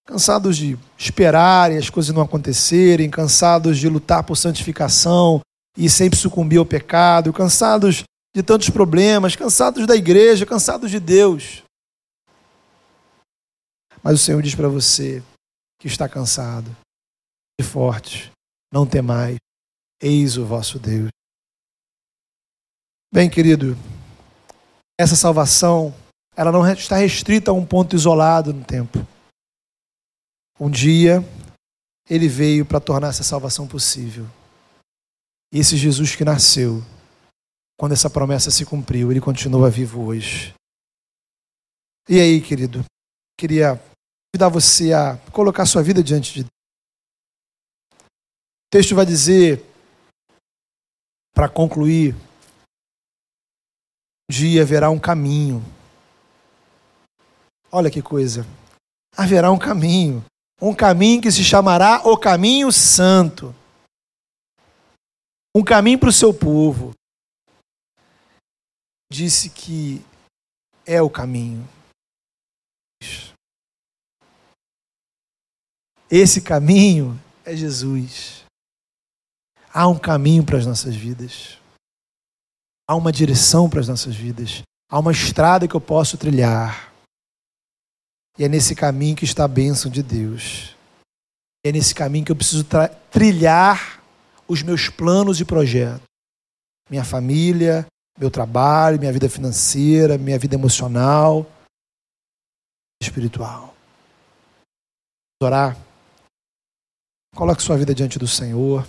Cansados 0.06 0.56
de 0.56 0.78
esperar 0.96 1.72
e 1.72 1.76
as 1.76 1.90
coisas 1.90 2.14
não 2.14 2.22
acontecerem, 2.22 3.10
cansados 3.10 3.78
de 3.78 3.88
lutar 3.88 4.24
por 4.24 4.36
santificação 4.36 5.40
e 5.76 5.88
sempre 5.90 6.18
sucumbir 6.18 6.58
ao 6.58 6.66
pecado, 6.66 7.32
cansados 7.32 8.04
de 8.34 8.42
tantos 8.42 8.70
problemas, 8.70 9.36
cansados 9.36 9.86
da 9.86 9.94
igreja, 9.94 10.46
cansados 10.46 10.90
de 10.90 10.98
Deus. 10.98 11.62
Mas 14.02 14.14
o 14.14 14.18
Senhor 14.18 14.40
diz 14.42 14.54
para 14.54 14.68
você 14.68 15.22
que 15.78 15.86
está 15.86 16.08
cansado, 16.08 16.74
e 17.60 17.64
forte, 17.64 18.30
não 18.72 18.86
temais, 18.86 19.36
eis 20.00 20.36
o 20.36 20.44
vosso 20.44 20.78
Deus. 20.78 21.08
Bem, 23.12 23.28
querido, 23.28 23.76
essa 24.98 25.16
salvação, 25.16 25.94
ela 26.38 26.52
não 26.52 26.64
está 26.70 26.94
restrita 26.98 27.50
a 27.50 27.54
um 27.54 27.66
ponto 27.66 27.96
isolado 27.96 28.54
no 28.54 28.64
tempo. 28.64 29.04
Um 30.60 30.70
dia, 30.70 31.18
ele 32.08 32.28
veio 32.28 32.64
para 32.64 32.78
tornar 32.78 33.08
essa 33.08 33.24
salvação 33.24 33.66
possível. 33.66 34.24
E 35.52 35.58
esse 35.58 35.76
Jesus 35.76 36.14
que 36.14 36.24
nasceu, 36.24 36.80
quando 37.76 37.90
essa 37.90 38.08
promessa 38.08 38.52
se 38.52 38.64
cumpriu, 38.64 39.10
ele 39.10 39.20
continua 39.20 39.68
vivo 39.68 40.06
hoje. 40.06 40.54
E 42.08 42.20
aí, 42.20 42.40
querido, 42.40 42.84
queria 43.36 43.74
convidar 44.30 44.48
você 44.48 44.92
a 44.92 45.16
colocar 45.32 45.66
sua 45.66 45.82
vida 45.82 46.04
diante 46.04 46.32
de 46.32 46.42
Deus. 46.44 46.52
O 47.90 48.70
texto 48.70 48.94
vai 48.94 49.04
dizer, 49.04 49.64
para 51.34 51.48
concluir, 51.48 52.14
um 54.30 54.32
dia 54.32 54.62
haverá 54.62 54.88
um 54.88 55.00
caminho. 55.00 55.60
Olha 57.70 57.90
que 57.90 58.02
coisa. 58.02 58.46
Haverá 59.16 59.50
um 59.50 59.58
caminho. 59.58 60.24
Um 60.60 60.74
caminho 60.74 61.22
que 61.22 61.30
se 61.30 61.44
chamará 61.44 62.02
o 62.04 62.16
caminho 62.16 62.72
santo. 62.72 63.54
Um 65.54 65.62
caminho 65.62 65.98
para 65.98 66.08
o 66.08 66.12
seu 66.12 66.32
povo. 66.32 66.92
Disse 69.10 69.50
que 69.50 70.04
é 70.86 71.00
o 71.00 71.10
caminho. 71.10 71.68
Esse 76.10 76.40
caminho 76.40 77.20
é 77.44 77.54
Jesus. 77.54 78.44
Há 79.72 79.86
um 79.86 79.98
caminho 79.98 80.44
para 80.44 80.58
as 80.58 80.66
nossas 80.66 80.94
vidas. 80.96 81.58
Há 82.88 82.94
uma 82.96 83.12
direção 83.12 83.68
para 83.68 83.80
as 83.80 83.88
nossas 83.88 84.16
vidas. 84.16 84.62
Há 84.90 84.98
uma 84.98 85.12
estrada 85.12 85.68
que 85.68 85.74
eu 85.74 85.80
posso 85.80 86.16
trilhar. 86.16 86.87
E 88.38 88.44
é 88.44 88.48
nesse 88.48 88.74
caminho 88.74 89.16
que 89.16 89.24
está 89.24 89.44
a 89.44 89.48
bênção 89.48 89.90
de 89.90 90.00
Deus. 90.00 90.76
É 91.66 91.72
nesse 91.72 91.92
caminho 91.92 92.24
que 92.24 92.30
eu 92.30 92.36
preciso 92.36 92.64
trilhar 93.10 94.00
os 94.46 94.62
meus 94.62 94.88
planos 94.88 95.40
e 95.40 95.44
projetos. 95.44 96.06
Minha 96.88 97.04
família, 97.04 97.84
meu 98.16 98.30
trabalho, 98.30 98.98
minha 98.98 99.12
vida 99.12 99.28
financeira, 99.28 100.16
minha 100.16 100.38
vida 100.38 100.54
emocional, 100.54 101.44
espiritual. 103.02 103.74
Vamos 105.40 105.42
orar. 105.42 105.76
Coloque 107.34 107.62
sua 107.62 107.76
vida 107.76 107.92
diante 107.92 108.20
do 108.20 108.28
Senhor. 108.28 108.86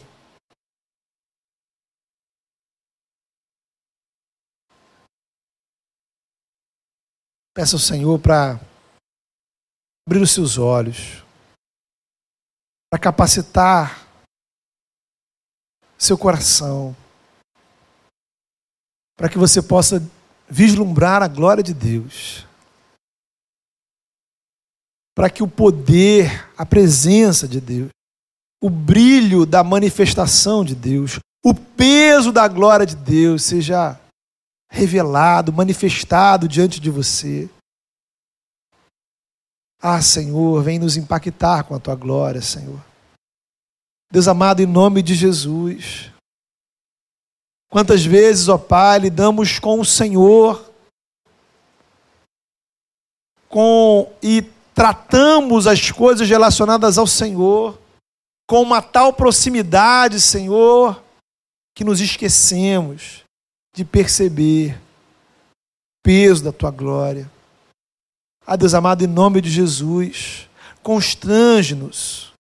Peça 7.56 7.76
ao 7.76 7.80
Senhor 7.80 8.20
para 8.20 8.60
abrir 10.10 10.24
os 10.24 10.32
seus 10.32 10.58
olhos, 10.58 11.24
para 12.92 13.00
capacitar 13.00 14.08
seu 16.00 16.18
coração, 16.18 16.96
para 19.16 19.30
que 19.30 19.38
você 19.38 19.62
possa 19.62 20.02
vislumbrar 20.50 21.22
a 21.22 21.28
glória 21.28 21.62
de 21.62 21.76
Deus, 21.76 22.48
para 25.16 25.30
que 25.30 25.44
o 25.44 25.48
poder, 25.48 26.50
a 26.58 26.66
presença 26.66 27.48
de 27.48 27.62
Deus, 27.62 27.90
o 28.60 28.68
brilho 28.68 29.46
da 29.46 29.64
manifestação 29.64 30.66
de 30.66 30.74
Deus, 30.74 31.20
o 31.46 31.54
peso 31.54 32.32
da 32.32 32.48
glória 32.48 32.84
de 32.84 32.96
Deus 32.96 33.44
seja 33.44 34.02
revelado, 34.72 35.54
manifestado 35.54 36.48
diante 36.48 36.80
de 36.80 36.90
você. 36.90 37.48
Ah, 39.82 40.02
Senhor, 40.02 40.62
vem 40.62 40.78
nos 40.78 40.98
impactar 40.98 41.64
com 41.64 41.74
a 41.74 41.80
tua 41.80 41.96
glória, 41.96 42.42
Senhor. 42.42 42.80
Deus 44.12 44.28
amado, 44.28 44.62
em 44.62 44.66
nome 44.66 45.02
de 45.02 45.16
Jesus. 45.16 46.12
Quantas 47.72 48.04
vezes, 48.04 48.48
ó 48.48 48.58
Pai, 48.58 49.00
lidamos 49.00 49.60
com 49.60 49.80
o 49.80 49.86
Senhor 49.86 50.70
com 53.48 54.12
e 54.22 54.44
tratamos 54.76 55.66
as 55.66 55.92
coisas 55.92 56.30
relacionadas 56.30 56.98
ao 56.98 57.08
Senhor 57.08 57.78
com 58.48 58.62
uma 58.62 58.82
tal 58.82 59.12
proximidade, 59.12 60.22
Senhor, 60.22 61.04
que 61.76 61.84
nos 61.84 62.00
esquecemos 62.00 63.24
de 63.76 63.86
perceber 63.86 64.76
o 64.76 66.04
peso 66.04 66.44
da 66.44 66.52
tua 66.52 66.72
glória. 66.72 67.30
Ah, 68.52 68.56
Deus 68.56 68.74
amado, 68.74 69.04
em 69.04 69.08
nome 69.08 69.42
de 69.42 69.50
Jesus, 69.52 70.50
constrange-nos. 70.82 72.34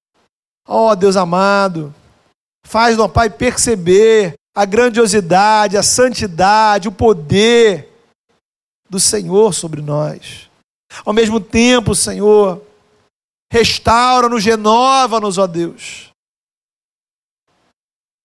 Ó 0.67 0.89
oh, 0.89 0.95
Deus 0.95 1.15
amado, 1.15 1.93
faz, 2.65 2.97
ó 2.97 3.07
Pai, 3.07 3.29
perceber 3.29 4.33
a 4.55 4.65
grandiosidade, 4.65 5.77
a 5.77 5.83
santidade, 5.83 6.87
o 6.87 6.91
poder 6.91 7.93
do 8.89 8.99
Senhor 8.99 9.53
sobre 9.53 9.83
nós. 9.83 10.49
Ao 11.05 11.13
mesmo 11.13 11.39
tempo, 11.39 11.93
Senhor, 11.93 12.59
restaura-nos, 13.53 14.43
renova-nos, 14.43 15.37
ó 15.37 15.45
Deus. 15.45 16.09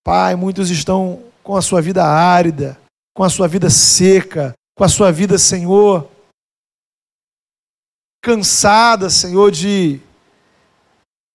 Pai, 0.03 0.35
muitos 0.35 0.71
estão 0.71 1.23
com 1.43 1.55
a 1.55 1.61
sua 1.61 1.83
vida 1.83 2.03
árida, 2.03 2.81
com 3.15 3.23
a 3.23 3.29
sua 3.29 3.47
vida 3.47 3.69
seca, 3.69 4.55
com 4.75 4.85
a 4.85 4.89
sua 4.89 5.13
vida, 5.13 5.37
Senhor, 5.37 6.14
cansada, 8.25 9.11
Senhor, 9.11 9.51
de 9.51 10.01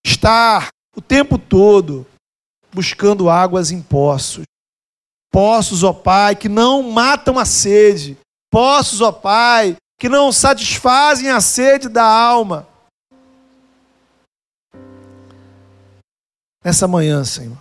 estar 0.04 0.70
o 0.96 1.00
tempo 1.00 1.38
todo 1.38 2.04
buscando 2.72 3.30
águas 3.30 3.70
em 3.70 3.80
poços. 3.80 4.44
Poços, 5.32 5.84
ó 5.84 5.92
Pai, 5.92 6.34
que 6.34 6.48
não 6.48 6.82
matam 6.82 7.38
a 7.38 7.44
sede. 7.44 8.18
Poços, 8.50 9.00
ó 9.00 9.12
Pai, 9.12 9.76
que 10.00 10.08
não 10.08 10.32
satisfazem 10.32 11.30
a 11.30 11.40
sede 11.40 11.88
da 11.88 12.04
alma. 12.04 12.66
Nessa 16.64 16.88
manhã, 16.88 17.24
Senhor, 17.24 17.56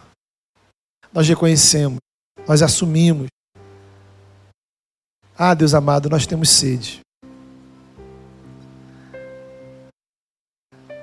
nós 1.13 1.27
reconhecemos, 1.27 1.99
nós 2.47 2.63
assumimos. 2.63 3.27
Ah, 5.37 5.53
Deus 5.53 5.75
amado, 5.75 6.09
nós 6.09 6.25
temos 6.25 6.49
sede. 6.49 7.01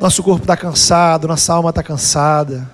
Nosso 0.00 0.22
corpo 0.22 0.42
está 0.42 0.56
cansado, 0.56 1.26
nossa 1.26 1.52
alma 1.54 1.70
está 1.70 1.82
cansada. 1.82 2.70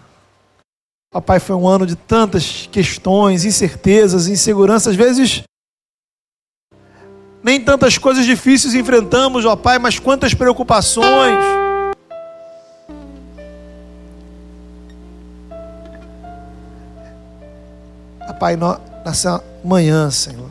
Ó 1.14 1.20
Pai, 1.20 1.39
foi 1.39 1.55
um 1.55 1.68
ano 1.68 1.87
de 1.87 1.95
tantas 1.95 2.68
questões, 2.73 3.45
incertezas, 3.45 4.29
inseguranças, 4.29 4.89
às 4.89 4.97
vezes 4.97 5.45
nem 7.43 7.61
tantas 7.61 7.99
coisas 7.99 8.25
difíceis 8.25 8.75
enfrentamos, 8.75 9.45
ó 9.45 9.57
Pai, 9.57 9.79
mas 9.79 9.99
quantas 9.99 10.33
preocupações. 10.33 11.39
Ah, 18.20 18.35
Pai, 18.35 18.57
nessa 19.05 19.43
manhã, 19.64 20.11
Senhor, 20.11 20.51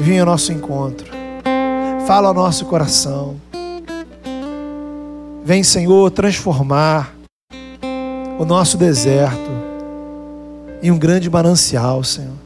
vem 0.00 0.18
ao 0.18 0.26
nosso 0.26 0.52
encontro. 0.52 1.06
Fala 2.06 2.28
ao 2.28 2.34
nosso 2.34 2.66
coração. 2.66 3.40
Vem, 5.48 5.62
Senhor, 5.62 6.10
transformar 6.10 7.16
o 8.38 8.44
nosso 8.44 8.76
deserto 8.76 9.50
em 10.82 10.90
um 10.90 10.98
grande 10.98 11.30
manancial, 11.30 12.04
Senhor. 12.04 12.36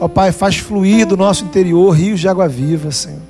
Ó 0.00 0.08
Pai, 0.08 0.32
faz 0.32 0.56
fluir 0.56 1.06
do 1.06 1.14
nosso 1.14 1.44
interior 1.44 1.90
rios 1.90 2.20
de 2.20 2.26
água 2.26 2.48
viva, 2.48 2.90
Senhor. 2.90 3.20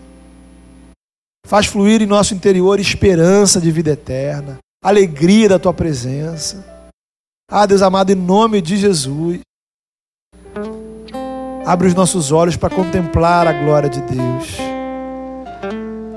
Faz 1.45 1.66
fluir 1.66 2.01
em 2.01 2.07
nosso 2.07 2.33
interior 2.33 2.79
esperança 2.79 3.61
de 3.61 3.73
vida 3.73 3.91
eterna, 3.91 4.59
alegria 4.81 5.49
da 5.49 5.59
tua 5.59 5.75
presença. 5.75 6.64
Ah, 7.51 7.66
Deus 7.66 7.83
amado, 7.83 8.12
em 8.12 8.14
nome 8.14 8.62
de 8.62 8.77
Jesus, 8.77 9.41
abre 11.66 11.89
os 11.89 11.95
nossos 11.95 12.31
olhos 12.31 12.57
para 12.57 12.73
contemplar 12.73 13.49
a 13.49 13.53
glória 13.53 13.91
de 13.91 14.01
Deus. 14.01 14.72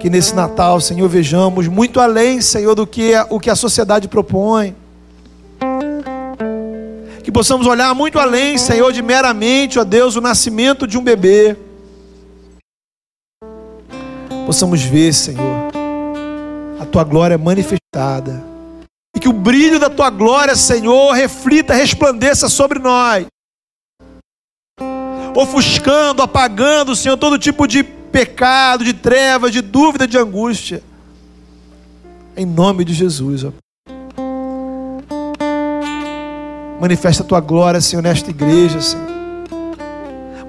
Que 0.06 0.10
nesse 0.12 0.36
Natal, 0.36 0.80
Senhor, 0.80 1.10
vejamos 1.10 1.68
muito 1.68 2.00
além, 2.00 2.40
Senhor, 2.40 2.76
do 2.76 2.86
que 2.86 3.14
o 3.28 3.40
que 3.40 3.50
a 3.50 3.56
sociedade 3.56 4.08
propõe. 4.08 4.76
Que 7.24 7.32
possamos 7.32 7.66
olhar 7.66 7.92
muito 7.96 8.20
além, 8.20 8.56
Senhor, 8.56 8.94
de 8.94 9.02
meramente, 9.02 9.80
ó 9.80 9.84
Deus, 9.84 10.16
o 10.16 10.22
nascimento 10.22 10.86
de 10.86 10.96
um 10.96 11.04
bebê. 11.04 11.58
Possamos 14.46 14.84
ver, 14.84 15.12
Senhor, 15.12 15.72
a 16.80 16.86
tua 16.86 17.04
glória 17.04 17.36
manifestada 17.36 18.44
e 19.16 19.20
que 19.20 19.28
o 19.28 19.34
brilho 19.34 19.80
da 19.80 19.90
tua 19.90 20.12
glória, 20.12 20.56
Senhor, 20.56 21.14
reflita, 21.14 21.74
resplandeça 21.74 22.48
sobre 22.48 22.78
nós. 22.78 23.26
Ofuscando, 25.36 26.22
apagando, 26.22 26.96
Senhor, 26.96 27.18
todo 27.18 27.40
tipo 27.40 27.68
de 27.68 27.95
pecado, 28.16 28.86
de 28.86 28.94
trevas, 28.94 29.52
de 29.52 29.60
dúvida, 29.60 30.08
de 30.08 30.18
angústia. 30.18 30.82
Em 32.38 32.46
nome 32.46 32.86
de 32.86 32.94
Jesus, 32.94 33.44
ó. 33.44 33.52
Manifesta 36.80 37.24
a 37.24 37.26
tua 37.26 37.42
glória, 37.42 37.82
Senhor, 37.82 38.02
nesta 38.02 38.30
igreja, 38.30 38.80
Senhor. 38.80 39.06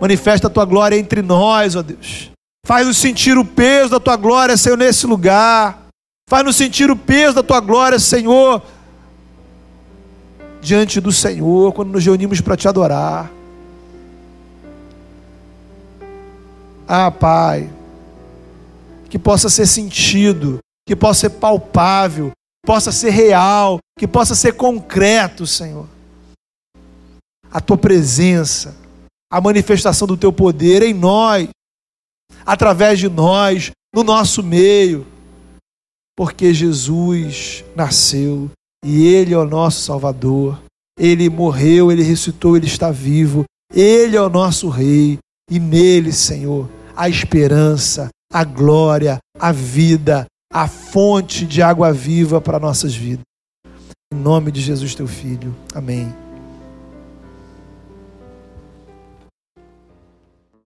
Manifesta 0.01 0.47
a 0.47 0.51
tua 0.51 0.65
glória 0.65 0.97
entre 0.97 1.23
nós, 1.23 1.75
ó 1.75 1.83
Deus. 1.83 2.31
Faz-nos 2.65 2.99
sentir 2.99 3.37
o 3.37 3.45
peso 3.45 3.91
da 3.91 3.99
tua 3.99 4.15
glória, 4.15 4.57
Senhor, 4.57 4.77
nesse 4.77 5.05
lugar. 5.05 5.89
Faz-nos 6.31 6.55
sentir 6.55 6.89
o 6.89 6.95
peso 6.95 7.35
da 7.35 7.43
tua 7.43 7.59
glória, 7.59 7.99
Senhor, 7.99 8.63
diante 10.61 11.01
do 11.01 11.11
Senhor, 11.11 11.73
quando 11.73 11.91
nos 11.91 12.05
reunimos 12.05 12.41
para 12.41 12.57
te 12.57 12.69
adorar. 12.69 13.36
Ah, 16.87 17.11
Pai, 17.11 17.71
que 19.11 19.19
possa 19.19 19.49
ser 19.49 19.67
sentido, 19.67 20.59
que 20.87 20.95
possa 20.95 21.21
ser 21.21 21.31
palpável, 21.31 22.31
que 22.31 22.67
possa 22.67 22.93
ser 22.93 23.11
real, 23.11 23.79
que 23.99 24.07
possa 24.07 24.35
ser 24.35 24.53
concreto, 24.53 25.47
Senhor. 25.47 25.89
A 27.51 27.61
tua 27.61 27.77
presença, 27.77 28.77
a 29.31 29.41
manifestação 29.41 30.07
do 30.07 30.17
teu 30.17 30.33
poder 30.33 30.83
em 30.83 30.95
nós, 30.95 31.49
através 32.45 32.99
de 32.99 33.09
nós, 33.09 33.71
no 33.95 34.05
nosso 34.05 34.43
meio 34.43 35.07
porque 36.17 36.55
Jesus 36.55 37.63
nasceu 37.75 38.51
e 38.83 39.07
Ele 39.07 39.35
é 39.35 39.39
o 39.39 39.45
nosso 39.45 39.83
Salvador. 39.83 40.59
Ele 40.99 41.29
morreu, 41.29 41.93
Ele 41.93 42.03
ressuscitou, 42.03 42.57
Ele 42.57 42.67
está 42.67 42.91
vivo. 42.91 43.45
Ele 43.73 44.17
é 44.17 44.23
o 44.23 44.31
nosso 44.31 44.71
Rei 44.71 45.19
e 45.51 45.59
nele, 45.59 46.13
Senhor, 46.13 46.69
a 46.97 47.09
esperança, 47.09 48.09
a 48.33 48.45
glória, 48.45 49.19
a 49.39 49.53
vida, 49.53 50.27
a 50.53 50.67
fonte 50.67 51.47
de 51.47 51.63
água 51.63 51.93
viva 51.93 52.41
para 52.41 52.59
nossas 52.59 52.95
vidas. 52.95 53.25
Em 54.13 54.17
nome 54.17 54.51
de 54.51 54.61
Jesus, 54.61 54.95
teu 54.95 55.07
Filho. 55.07 55.55
Amém. 55.75 56.26